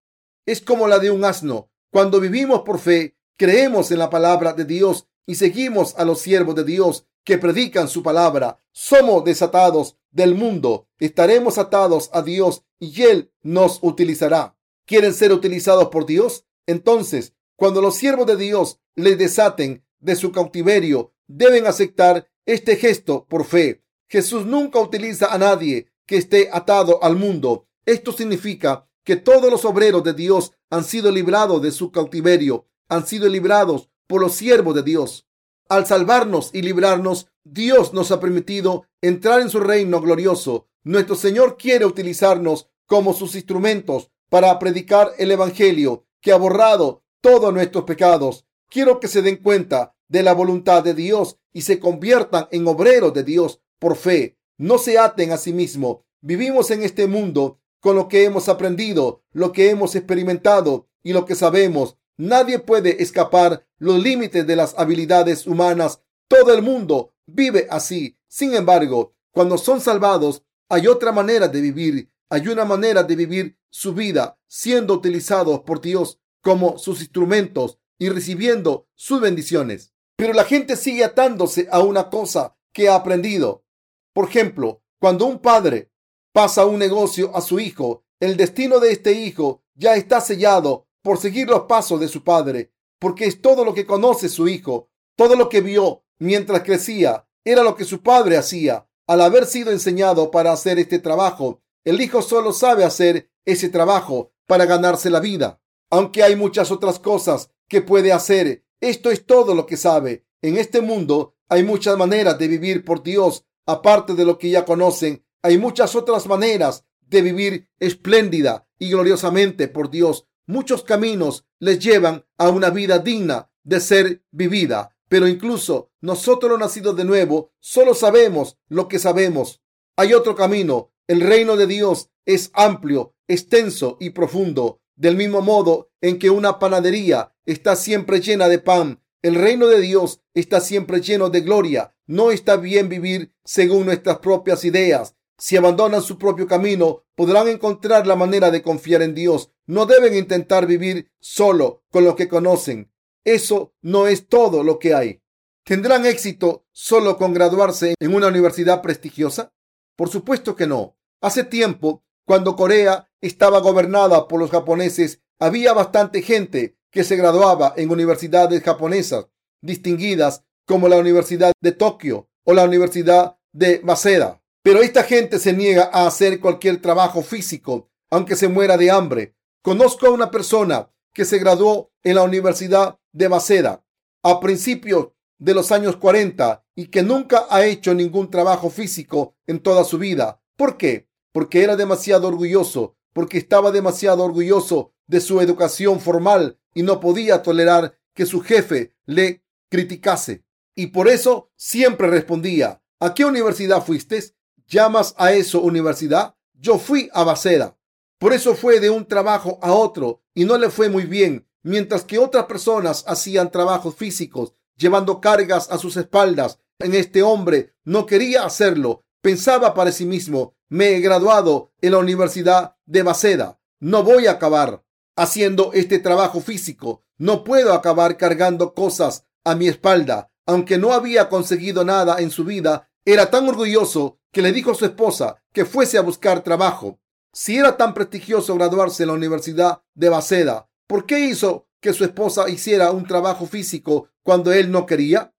[0.46, 1.72] es como la de un asno.
[1.92, 6.56] Cuando vivimos por fe, creemos en la palabra de Dios y seguimos a los siervos
[6.56, 8.62] de Dios que predican su palabra.
[8.72, 10.88] Somos desatados del mundo.
[11.00, 14.58] Estaremos atados a Dios y Él nos utilizará.
[14.86, 16.46] ¿Quieren ser utilizados por Dios?
[16.68, 23.26] Entonces, cuando los siervos de Dios les desaten de su cautiverio, deben aceptar este gesto
[23.28, 23.84] por fe.
[24.08, 27.68] Jesús nunca utiliza a nadie que esté atado al mundo.
[27.86, 33.08] Esto significa que todos los obreros de Dios han sido librados de su cautiverio, han
[33.08, 35.28] sido librados por los siervos de Dios.
[35.68, 40.68] Al salvarnos y librarnos, Dios nos ha permitido entrar en su reino glorioso.
[40.84, 47.54] Nuestro Señor quiere utilizarnos como sus instrumentos para predicar el Evangelio que ha borrado todos
[47.54, 48.46] nuestros pecados.
[48.70, 53.14] Quiero que se den cuenta de la voluntad de Dios y se conviertan en obreros
[53.14, 54.38] de Dios por fe.
[54.58, 56.00] No se aten a sí mismos.
[56.22, 61.26] Vivimos en este mundo con lo que hemos aprendido, lo que hemos experimentado y lo
[61.26, 61.98] que sabemos.
[62.18, 66.02] Nadie puede escapar los límites de las habilidades humanas.
[66.28, 68.18] Todo el mundo vive así.
[68.28, 72.12] Sin embargo, cuando son salvados, hay otra manera de vivir.
[72.30, 78.10] Hay una manera de vivir su vida siendo utilizados por Dios como sus instrumentos y
[78.10, 79.94] recibiendo sus bendiciones.
[80.16, 83.66] Pero la gente sigue atándose a una cosa que ha aprendido.
[84.14, 85.92] Por ejemplo, cuando un padre
[86.32, 91.20] pasa un negocio a su hijo, el destino de este hijo ya está sellado por
[91.20, 95.38] seguir los pasos de su padre, porque es todo lo que conoce su hijo, todo
[95.38, 98.90] lo que vio mientras crecía, era lo que su padre hacía.
[99.08, 104.34] Al haber sido enseñado para hacer este trabajo, el hijo solo sabe hacer ese trabajo
[104.48, 105.62] para ganarse la vida.
[105.90, 110.26] Aunque hay muchas otras cosas que puede hacer, esto es todo lo que sabe.
[110.42, 114.64] En este mundo hay muchas maneras de vivir por Dios Aparte de lo que ya
[114.64, 120.28] conocen, hay muchas otras maneras de vivir espléndida y gloriosamente por Dios.
[120.48, 124.96] Muchos caminos les llevan a una vida digna de ser vivida.
[125.08, 129.62] Pero incluso nosotros los nacidos de nuevo solo sabemos lo que sabemos.
[129.96, 130.92] Hay otro camino.
[131.08, 134.82] El reino de Dios es amplio, extenso y profundo.
[134.96, 139.82] Del mismo modo en que una panadería está siempre llena de pan, el reino de
[139.82, 145.16] Dios está siempre lleno de gloria no está bien vivir según nuestras propias ideas.
[145.38, 149.52] Si abandonan su propio camino, podrán encontrar la manera de confiar en Dios.
[149.68, 152.92] No deben intentar vivir solo con lo que conocen.
[153.24, 155.22] Eso no es todo lo que hay.
[155.64, 159.52] ¿Tendrán éxito solo con graduarse en una universidad prestigiosa?
[159.96, 160.98] Por supuesto que no.
[161.22, 167.74] Hace tiempo, cuando Corea estaba gobernada por los japoneses, había bastante gente que se graduaba
[167.78, 169.28] en universidades japonesas
[169.62, 174.42] distinguidas como la Universidad de Tokio o la Universidad de Waseda.
[174.64, 179.35] Pero esta gente se niega a hacer cualquier trabajo físico, aunque se muera de hambre.
[179.66, 183.84] Conozco a una persona que se graduó en la Universidad de Waseda
[184.22, 185.08] a principios
[185.40, 189.98] de los años 40 y que nunca ha hecho ningún trabajo físico en toda su
[189.98, 190.40] vida.
[190.56, 191.10] ¿Por qué?
[191.32, 197.42] Porque era demasiado orgulloso, porque estaba demasiado orgulloso de su educación formal y no podía
[197.42, 200.46] tolerar que su jefe le criticase.
[200.76, 204.24] Y por eso siempre respondía, ¿a qué universidad fuiste?
[204.68, 206.36] ¿Llamas a eso universidad?
[206.54, 207.76] Yo fui a Bacera.
[208.20, 212.04] Por eso fue de un trabajo a otro y no le fue muy bien, mientras
[212.04, 216.60] que otras personas hacían trabajos físicos, llevando cargas a sus espaldas.
[216.80, 219.04] En este hombre no quería hacerlo.
[219.22, 223.60] Pensaba para sí mismo, me he graduado en la Universidad de Baceda.
[223.80, 224.84] No voy a acabar
[225.16, 227.04] haciendo este trabajo físico.
[227.18, 232.44] No puedo acabar cargando cosas a mi espalda aunque no había conseguido nada en su
[232.44, 237.00] vida, era tan orgulloso que le dijo a su esposa que fuese a buscar trabajo.
[237.38, 242.06] Si era tan prestigioso graduarse en la Universidad de Baceda, ¿por qué hizo que su
[242.06, 245.34] esposa hiciera un trabajo físico cuando él no quería?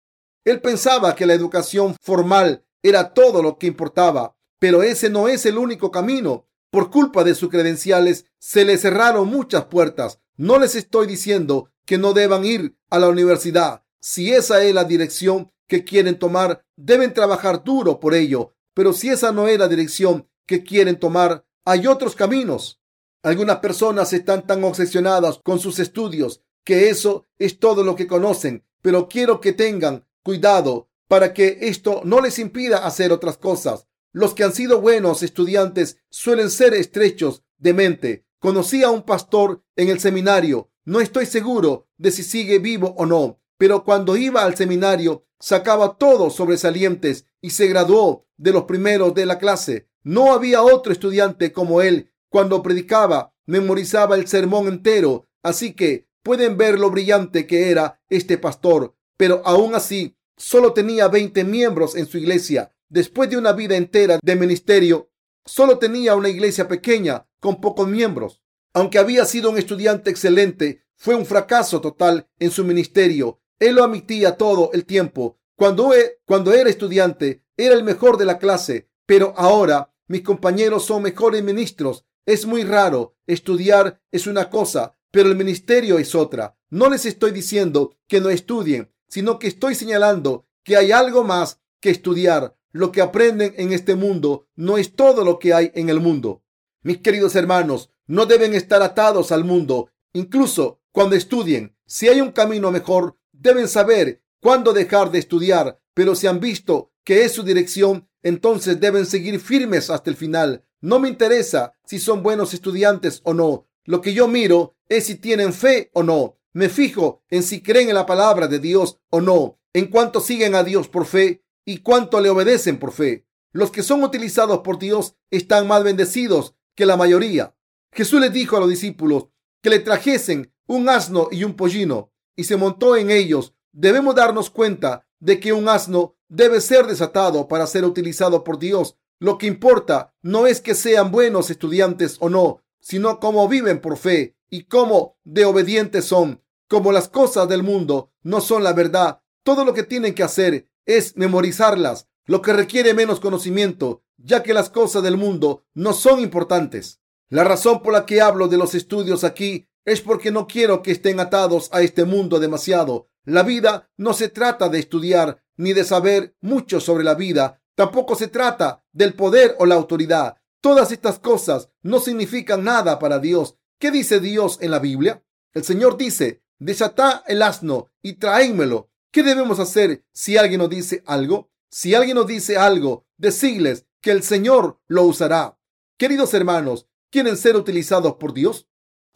[0.45, 5.47] Él pensaba que la educación formal era todo lo que importaba, pero ese no es
[5.47, 6.47] el único camino.
[6.71, 10.21] Por culpa de sus credenciales se le cerraron muchas puertas.
[10.37, 13.85] No les estoy diciendo que no deban ir a la universidad.
[14.03, 18.55] Si esa es la dirección que quieren tomar, deben trabajar duro por ello.
[18.75, 22.81] Pero si esa no es la dirección que quieren tomar, hay otros caminos.
[23.23, 28.65] Algunas personas están tan obsesionadas con sus estudios que eso es todo lo que conocen,
[28.83, 33.89] pero quiero que tengan cuidado para que esto no les impida hacer otras cosas.
[34.13, 38.27] Los que han sido buenos estudiantes suelen ser estrechos de mente.
[38.39, 40.71] Conocí a un pastor en el seminario.
[40.85, 45.99] No estoy seguro de si sigue vivo o no, pero cuando iba al seminario sacaba
[45.99, 49.89] todos sobresalientes y se graduó de los primeros de la clase.
[50.07, 52.13] No había otro estudiante como él.
[52.29, 55.27] Cuando predicaba, memorizaba el sermón entero.
[55.43, 58.95] Así que pueden ver lo brillante que era este pastor.
[59.17, 62.73] Pero aún así, solo tenía 20 miembros en su iglesia.
[62.89, 65.11] Después de una vida entera de ministerio,
[65.45, 68.43] solo tenía una iglesia pequeña con pocos miembros.
[68.75, 73.85] Aunque había sido un estudiante excelente, fue un fracaso total en su ministerio él lo
[73.85, 75.39] admitía todo el tiempo.
[75.57, 80.85] Cuando, e, cuando era estudiante, era el mejor de la clase, pero ahora mis compañeros
[80.85, 82.05] son mejores ministros.
[82.25, 83.17] Es muy raro.
[83.27, 86.57] Estudiar es una cosa, pero el ministerio es otra.
[86.71, 91.61] No les estoy diciendo que no estudien, sino que estoy señalando que hay algo más
[91.81, 92.57] que estudiar.
[92.73, 96.43] Lo que aprenden en este mundo no es todo lo que hay en el mundo.
[96.83, 101.77] Mis queridos hermanos, no deben estar atados al mundo, incluso cuando estudien.
[101.87, 106.93] Si hay un camino mejor, Deben saber cuándo dejar de estudiar, pero si han visto
[107.05, 110.65] que es su dirección, entonces deben seguir firmes hasta el final.
[110.81, 113.69] No me interesa si son buenos estudiantes o no.
[113.85, 116.37] Lo que yo miro es si tienen fe o no.
[116.53, 120.57] Me fijo en si creen en la palabra de Dios o no, en cuánto siguen
[120.57, 123.29] a Dios por fe y cuánto le obedecen por fe.
[123.53, 127.55] Los que son utilizados por Dios están más bendecidos que la mayoría.
[127.93, 129.29] Jesús les dijo a los discípulos
[129.63, 133.55] que le trajesen un asno y un pollino y se montó en ellos.
[133.71, 138.97] Debemos darnos cuenta de que un asno debe ser desatado para ser utilizado por Dios.
[139.19, 143.97] Lo que importa no es que sean buenos estudiantes o no, sino cómo viven por
[143.97, 146.43] fe y cómo de obedientes son.
[146.69, 150.69] Como las cosas del mundo no son la verdad, todo lo que tienen que hacer
[150.85, 156.21] es memorizarlas, lo que requiere menos conocimiento, ya que las cosas del mundo no son
[156.21, 157.01] importantes.
[157.29, 160.91] La razón por la que hablo de los estudios aquí es porque no quiero que
[160.91, 163.09] estén atados a este mundo demasiado.
[163.25, 167.63] La vida no se trata de estudiar ni de saber mucho sobre la vida.
[167.77, 170.37] Tampoco se trata del poder o la autoridad.
[170.61, 173.57] Todas estas cosas no significan nada para Dios.
[173.79, 175.23] ¿Qué dice Dios en la Biblia?
[175.55, 178.91] El Señor dice, desatá el asno y traémelo.
[179.13, 181.51] ¿Qué debemos hacer si alguien nos dice algo?
[181.71, 185.59] Si alguien nos dice algo, decirles que el Señor lo usará.
[185.97, 188.69] Queridos hermanos, ¿quieren ser utilizados por Dios?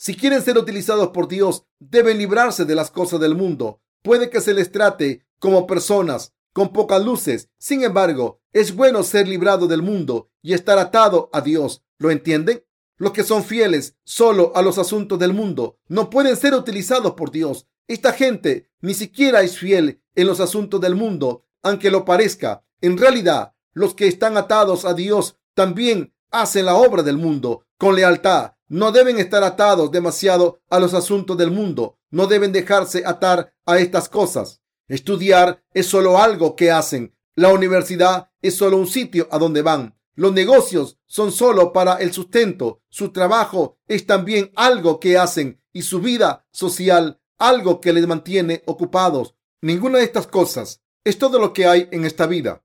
[0.03, 3.83] Si quieren ser utilizados por Dios, deben librarse de las cosas del mundo.
[4.01, 7.51] Puede que se les trate como personas con pocas luces.
[7.59, 11.85] Sin embargo, es bueno ser librado del mundo y estar atado a Dios.
[11.99, 12.65] ¿Lo entienden?
[12.97, 17.31] Los que son fieles solo a los asuntos del mundo no pueden ser utilizados por
[17.31, 17.67] Dios.
[17.87, 22.65] Esta gente ni siquiera es fiel en los asuntos del mundo, aunque lo parezca.
[22.81, 27.95] En realidad, los que están atados a Dios también hacen la obra del mundo con
[27.97, 31.99] lealtad no deben estar atados demasiado a los asuntos del mundo.
[32.11, 34.63] No deben dejarse atar a estas cosas.
[34.87, 37.17] Estudiar es solo algo que hacen.
[37.35, 39.99] La universidad es solo un sitio a donde van.
[40.15, 42.81] Los negocios son solo para el sustento.
[42.89, 48.63] Su trabajo es también algo que hacen y su vida social algo que les mantiene
[48.67, 49.35] ocupados.
[49.63, 52.63] Ninguna de estas cosas es todo lo que hay en esta vida.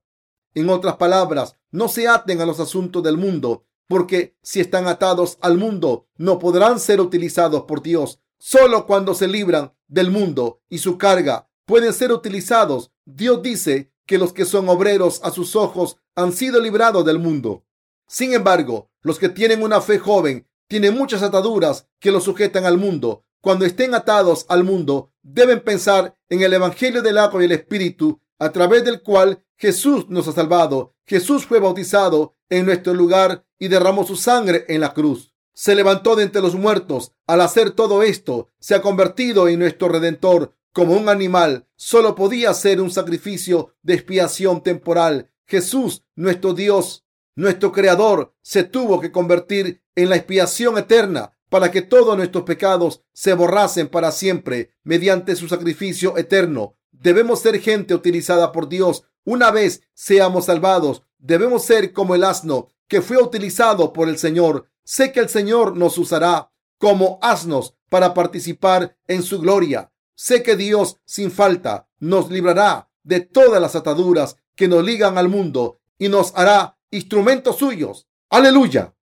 [0.54, 5.38] En otras palabras, no se aten a los asuntos del mundo porque si están atados
[5.40, 8.20] al mundo, no podrán ser utilizados por Dios.
[8.38, 12.92] Solo cuando se libran del mundo y su carga pueden ser utilizados.
[13.04, 17.64] Dios dice que los que son obreros a sus ojos han sido librados del mundo.
[18.06, 22.78] Sin embargo, los que tienen una fe joven tienen muchas ataduras que los sujetan al
[22.78, 23.24] mundo.
[23.40, 28.20] Cuando estén atados al mundo, deben pensar en el Evangelio del agua y el Espíritu,
[28.38, 30.94] a través del cual Jesús nos ha salvado.
[31.04, 35.34] Jesús fue bautizado en nuestro lugar y derramó su sangre en la cruz.
[35.54, 37.12] Se levantó de entre los muertos.
[37.26, 40.54] Al hacer todo esto, se ha convertido en nuestro redentor.
[40.72, 45.30] Como un animal, solo podía ser un sacrificio de expiación temporal.
[45.46, 47.06] Jesús, nuestro Dios,
[47.38, 53.02] Nuestro Creador se tuvo que convertir en la expiación eterna para que todos nuestros pecados
[53.12, 56.78] se borrasen para siempre mediante su sacrificio eterno.
[56.92, 59.04] Debemos ser gente utilizada por Dios.
[59.26, 64.68] Una vez seamos salvados, debemos ser como el asno que fue utilizado por el Señor.
[64.84, 69.90] Sé que el Señor nos usará como asnos para participar en su gloria.
[70.14, 75.28] Sé que Dios sin falta nos librará de todas las ataduras que nos ligan al
[75.28, 78.06] mundo y nos hará instrumentos suyos.
[78.30, 78.95] Aleluya.